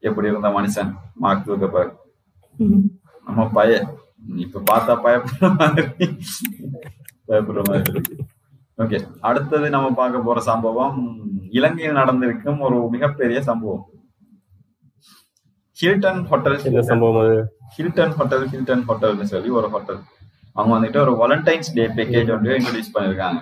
எப்படி 0.03 0.31
இருந்த 0.31 0.49
மனுஷன் 0.59 0.93
மார்க் 1.25 1.47
ஜூக்கர்பர்க் 1.49 1.97
நம்ம 3.27 3.47
பய 3.59 3.71
இப்ப 4.45 4.63
பார்த்தா 4.71 4.93
பயப்படுற 5.07 5.49
மாதிரி 5.61 5.85
பயப்படுற 7.29 7.63
மாதிரி 7.69 7.93
இருக்கு. 7.95 8.15
ஓகே 8.83 8.99
அடுத்தது 9.21 9.67
நம்ம 9.71 9.89
பார்க்க 9.99 10.27
போற 10.27 10.39
சம்பவம் 10.51 10.97
இலங்கையில் 11.59 11.99
நடந்திருக்கும் 12.01 12.61
ஒரு 12.61 12.79
மிகப்பெரிய 12.95 13.39
சம்பவம். 13.49 13.85
ஹில்டன் 15.79 16.23
ஹோட்டல் 16.31 16.59
சம்பவம் 16.91 17.31
ஹில்டன் 17.77 18.15
ஹோட்டல் 18.19 18.45
ஹில்டன் 18.53 18.85
ஹோட்டல்னு 18.89 19.31
சொல்லி 19.35 19.51
ஒரு 19.59 19.69
ஹோட்டல் 19.75 20.01
அவங்க 20.53 20.73
வந்துட்டு 20.75 21.01
ஒரு 21.05 21.13
வாலண்டைன்ஸ் 21.21 21.73
டே 21.79 21.87
பேக்கேஜ் 21.97 22.35
வந்து 22.35 22.51
இன்ட்ரடியூஸ் 22.59 22.95
பண்ணிருக்காங்க. 22.97 23.41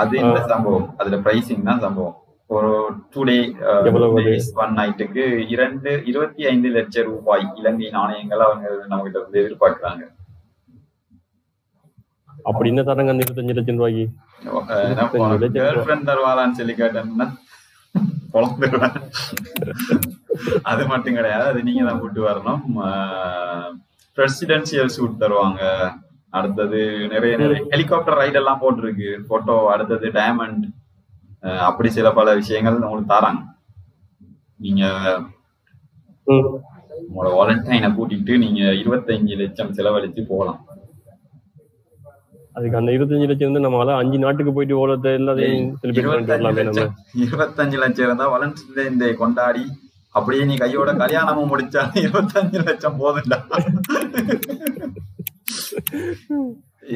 அது 0.00 0.14
இந்த 0.18 0.40
சம்பவம். 0.52 0.88
அதுல 0.98 1.16
பிரைசிங் 1.16 1.68
தான் 1.68 1.84
சம்பவம். 1.86 2.16
ஒரு 2.46 2.70
டூ 3.10 3.20
டே? 3.24 3.36
ஒன் 4.62 4.74
நைட்டுக்கு 4.78 5.22
இரண்டு 5.54 5.90
இருபத்தி 6.10 6.42
ஐந்து 6.46 6.68
லட்சம் 6.68 7.08
ரூபாய் 7.10 7.44
இலங்கை 7.54 7.90
நாணயங்கள் 7.90 8.44
அவங்க 8.46 8.64
நம்ம 8.86 9.02
கிட்ட 9.04 9.18
வந்து 9.18 9.40
எதிர்பார்க்கறாங்க. 9.42 10.02
அப்படி 12.48 12.70
என்ன 12.72 12.82
தராங்க 12.88 13.12
அந்த 13.14 13.24
இருபத்தஞ்சு 13.24 13.56
லட்சம் 13.58 13.80
ரூபாய்க்கு? 13.80 14.04
தருவாரான்னு 16.10 16.58
சொல்லி 16.60 16.74
கேட்டேன்னா 16.82 17.28
அது 20.70 20.82
மட்டும் 20.90 21.16
கிடையாது. 21.18 21.46
அது 21.50 21.60
நீங்க 21.66 21.82
தான் 21.88 22.00
கூட்டு 22.02 22.20
வரணும். 22.28 22.62
பிரசிடென்சியல் 24.16 24.94
சூட் 24.94 25.20
தருவாங்க. 25.22 25.60
அடுத்தது 26.38 26.78
நிறைய 27.12 27.32
நிறைய 27.42 27.60
ஹெலிகாப்டர் 27.72 28.18
ரைட் 28.20 28.38
எல்லாம் 28.40 28.62
போட்டிருக்கு. 28.62 29.10
போட்டோ 29.30 29.56
அடுத்தது 29.72 30.06
டைமண்ட் 30.18 30.64
அப்படி 31.68 31.88
சில 31.98 32.10
பல 32.18 32.34
விஷயங்கள் 32.40 32.82
உங்களுக்கு 32.86 33.14
தராங்க. 33.14 33.42
நீங்க. 34.64 34.82
உங்களோட 36.26 37.30
வாலண்டைனை 37.38 37.90
கூட்டிட்டு 37.98 38.32
நீங்க 38.44 38.62
இருபத்தஞ்சு 38.82 39.36
லட்சம் 39.42 39.74
செலவழிச்சு 39.78 40.24
போகலாம். 40.32 40.60
அதுக்கு 42.56 42.78
அந்த 42.78 42.90
இருபத்தஞ்சு 42.94 43.28
லட்சம் 43.28 43.50
வந்து 43.50 43.64
நம்மளால 43.64 43.94
அஞ்சு 44.00 44.18
நாட்டுக்கு 44.24 44.52
போயிட்டு 44.56 44.80
ஓலத்தை 44.82 45.12
எல்லாத்தையும் 45.20 45.70
இருபத்தஞ்சு 47.24 47.78
லட்சம் 47.84 48.06
இருந்தா 48.08 48.26
வாலண்டைன் 48.32 49.00
டே 49.02 49.08
கொண்டாடி. 49.22 49.64
அப்படியே 50.14 50.44
நீ 50.48 50.54
கையோட 50.62 50.90
கல்யாணமும் 51.02 51.50
முடிச்சா 51.52 51.82
இருபத்தஞ்சு 52.02 52.58
லட்சம் 52.68 52.98
போதும்டா. 53.02 53.38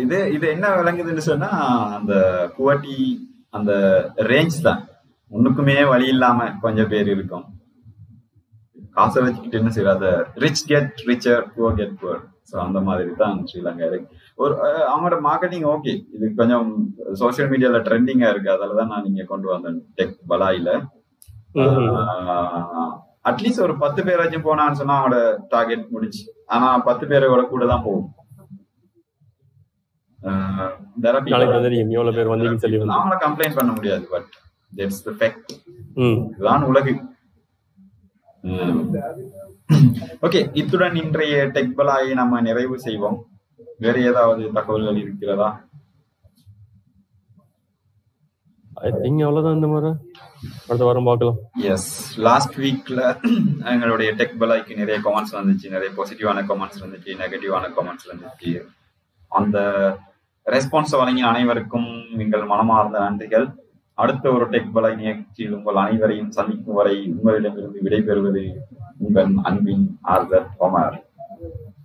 இது 0.02 0.18
இது 0.36 0.46
என்ன 0.54 0.66
விளங்குதுன்னு 0.78 1.24
சொன்னா 1.30 1.50
அந்த 1.98 2.14
குவாட்டி 2.58 2.96
அந்த 3.58 3.72
ரேஞ்ச் 4.30 4.58
தான். 4.68 4.82
ஒண்ணுக்குமே 5.30 5.76
வழி 5.92 6.06
இல்லாம 6.14 6.48
கொஞ்சம் 6.64 6.90
பேர் 6.94 7.08
இருக்கும். 7.14 7.46
காசை 8.96 9.20
வச்சுக்கிட்டு 9.22 9.60
என்ன 9.60 9.70
செய்யறாத 9.74 10.04
rich 10.44 10.64
get 10.68 11.02
richer 11.08 11.44
poor 11.54 11.78
get 11.80 11.96
poor 12.00 12.20
so 12.50 12.56
அந்த 12.64 12.78
மாதிரி 12.86 13.10
தான் 13.20 13.38
ஸ்ரீலங்கா 13.48 13.86
இருக்கு 13.88 14.08
ஒரு 14.38 14.52
அவங்களோட 14.90 15.16
மார்க்கெட்டிங் 15.26 15.66
ஓகே 15.72 15.92
இது 16.16 16.26
கொஞ்சம் 16.40 16.68
சோஷியல் 17.20 17.50
மீடியால 17.52 17.80
ட்ரெண்டிங்கா 17.86 18.28
இருக்கு. 18.32 18.50
அதால 18.54 18.76
தான் 18.80 18.92
நான் 18.92 19.06
நீங்க 19.06 19.24
கொண்டு 19.30 19.48
வந்தேன் 19.52 19.80
டெக் 19.98 20.16
பலாயில 20.30 20.70
அட்லீஸ்ட் 23.30 23.64
ஒரு 23.64 23.74
பத்து 23.82 24.00
பேராச்சும் 24.06 24.46
போனான்னு 24.46 24.80
சொன்னா 24.80 24.96
அவனோட 24.98 25.16
டார்கெட் 25.54 25.84
முடிச்சு 25.94 26.22
ஆனா 26.54 26.66
பத்து 26.88 27.04
பேரோட 27.10 27.42
கூட 27.46 27.64
தான் 27.72 27.84
போகும். 27.86 28.10
அவங்கள 32.96 33.16
கம்ப்ளைண்ட் 33.24 33.58
பண்ண 33.58 33.70
முடியாது 33.72 34.04
பட் 34.12 34.30
தட்ஸ் 34.72 35.04
த 35.04 35.12
ஃபேக்ட் 35.18 35.52
இதுதான் 36.30 36.66
உலகு. 36.70 36.94
ஓகே 40.22 40.50
இத்துடன் 40.56 40.94
இன்றைய 40.94 41.46
டெக் 41.46 41.72
பலாயை 41.76 42.12
நம்ம 42.12 42.40
நிறைவு 42.40 42.80
செய்வோம். 42.80 43.26
வேற 43.78 44.00
ஏதாவது 44.00 44.52
தகவல்கள் 44.52 44.96
இருக்கிறதா? 44.96 45.64
ஐ 48.74 48.90
திங்க் 48.90 49.24
அவ்வளவுதான் 49.24 49.54
இந்த 49.54 49.66
மாதிரி 49.66 49.92
அடுத்த 50.66 50.84
வாரம் 50.84 51.04
பார்க்கலாம். 51.04 51.36
எஸ் 51.54 52.18
லாஸ்ட் 52.18 52.58
வீக்ல 52.58 53.00
எங்களுடைய 53.64 54.14
டெக் 54.14 54.34
பலாய்க்கு 54.40 54.76
நிறைய 54.76 55.00
கமெண்ட்ஸ் 55.04 55.36
வந்துச்சு. 55.36 55.68
நிறைய 55.68 55.94
பாசிட்டிவான 55.96 56.44
கமெண்ட்ஸ் 56.44 56.82
வந்துச்சு. 56.82 57.16
நெகட்டிவான 57.22 57.70
கமெண்ட்ஸ் 57.78 58.08
வந்துச்சு. 58.12 58.66
அந்த 59.28 59.58
ரெஸ்பான்ஸ் 60.46 60.90
வழங்கிய 60.90 61.26
அனைவருக்கும் 61.26 61.88
எங்கள் 62.18 62.44
மனமார்ந்த 62.44 63.00
நன்றிகள். 63.00 63.54
அடுத்த 63.98 64.32
ஒரு 64.32 64.44
டெக் 64.50 64.72
பலாய் 64.74 64.96
நிகழ்ச்சியில் 65.00 65.54
உங்கள் 65.58 65.80
அனைவரையும் 65.82 66.30
சந்திக்கும் 66.30 66.78
வரை 66.78 66.96
உங்களிடமிருந்து 67.14 67.84
விடைபெறுவது 67.84 68.42
உங்கள் 68.98 69.30
அன்பின் 69.42 69.86
ஆர்தர் 70.14 70.46
ஒமர். 70.60 70.98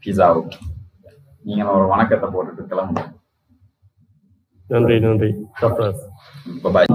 பிஸா 0.04 0.28
நீங்க 1.48 1.64
ஒரு 1.78 1.86
வணக்கத்தை 1.94 2.30
போட்டுட்டு 2.34 2.64
கிளம்புங்க. 2.72 3.04
நன்றி 4.70 4.98
நன்றி. 5.00 5.32
பாய் 6.76 6.92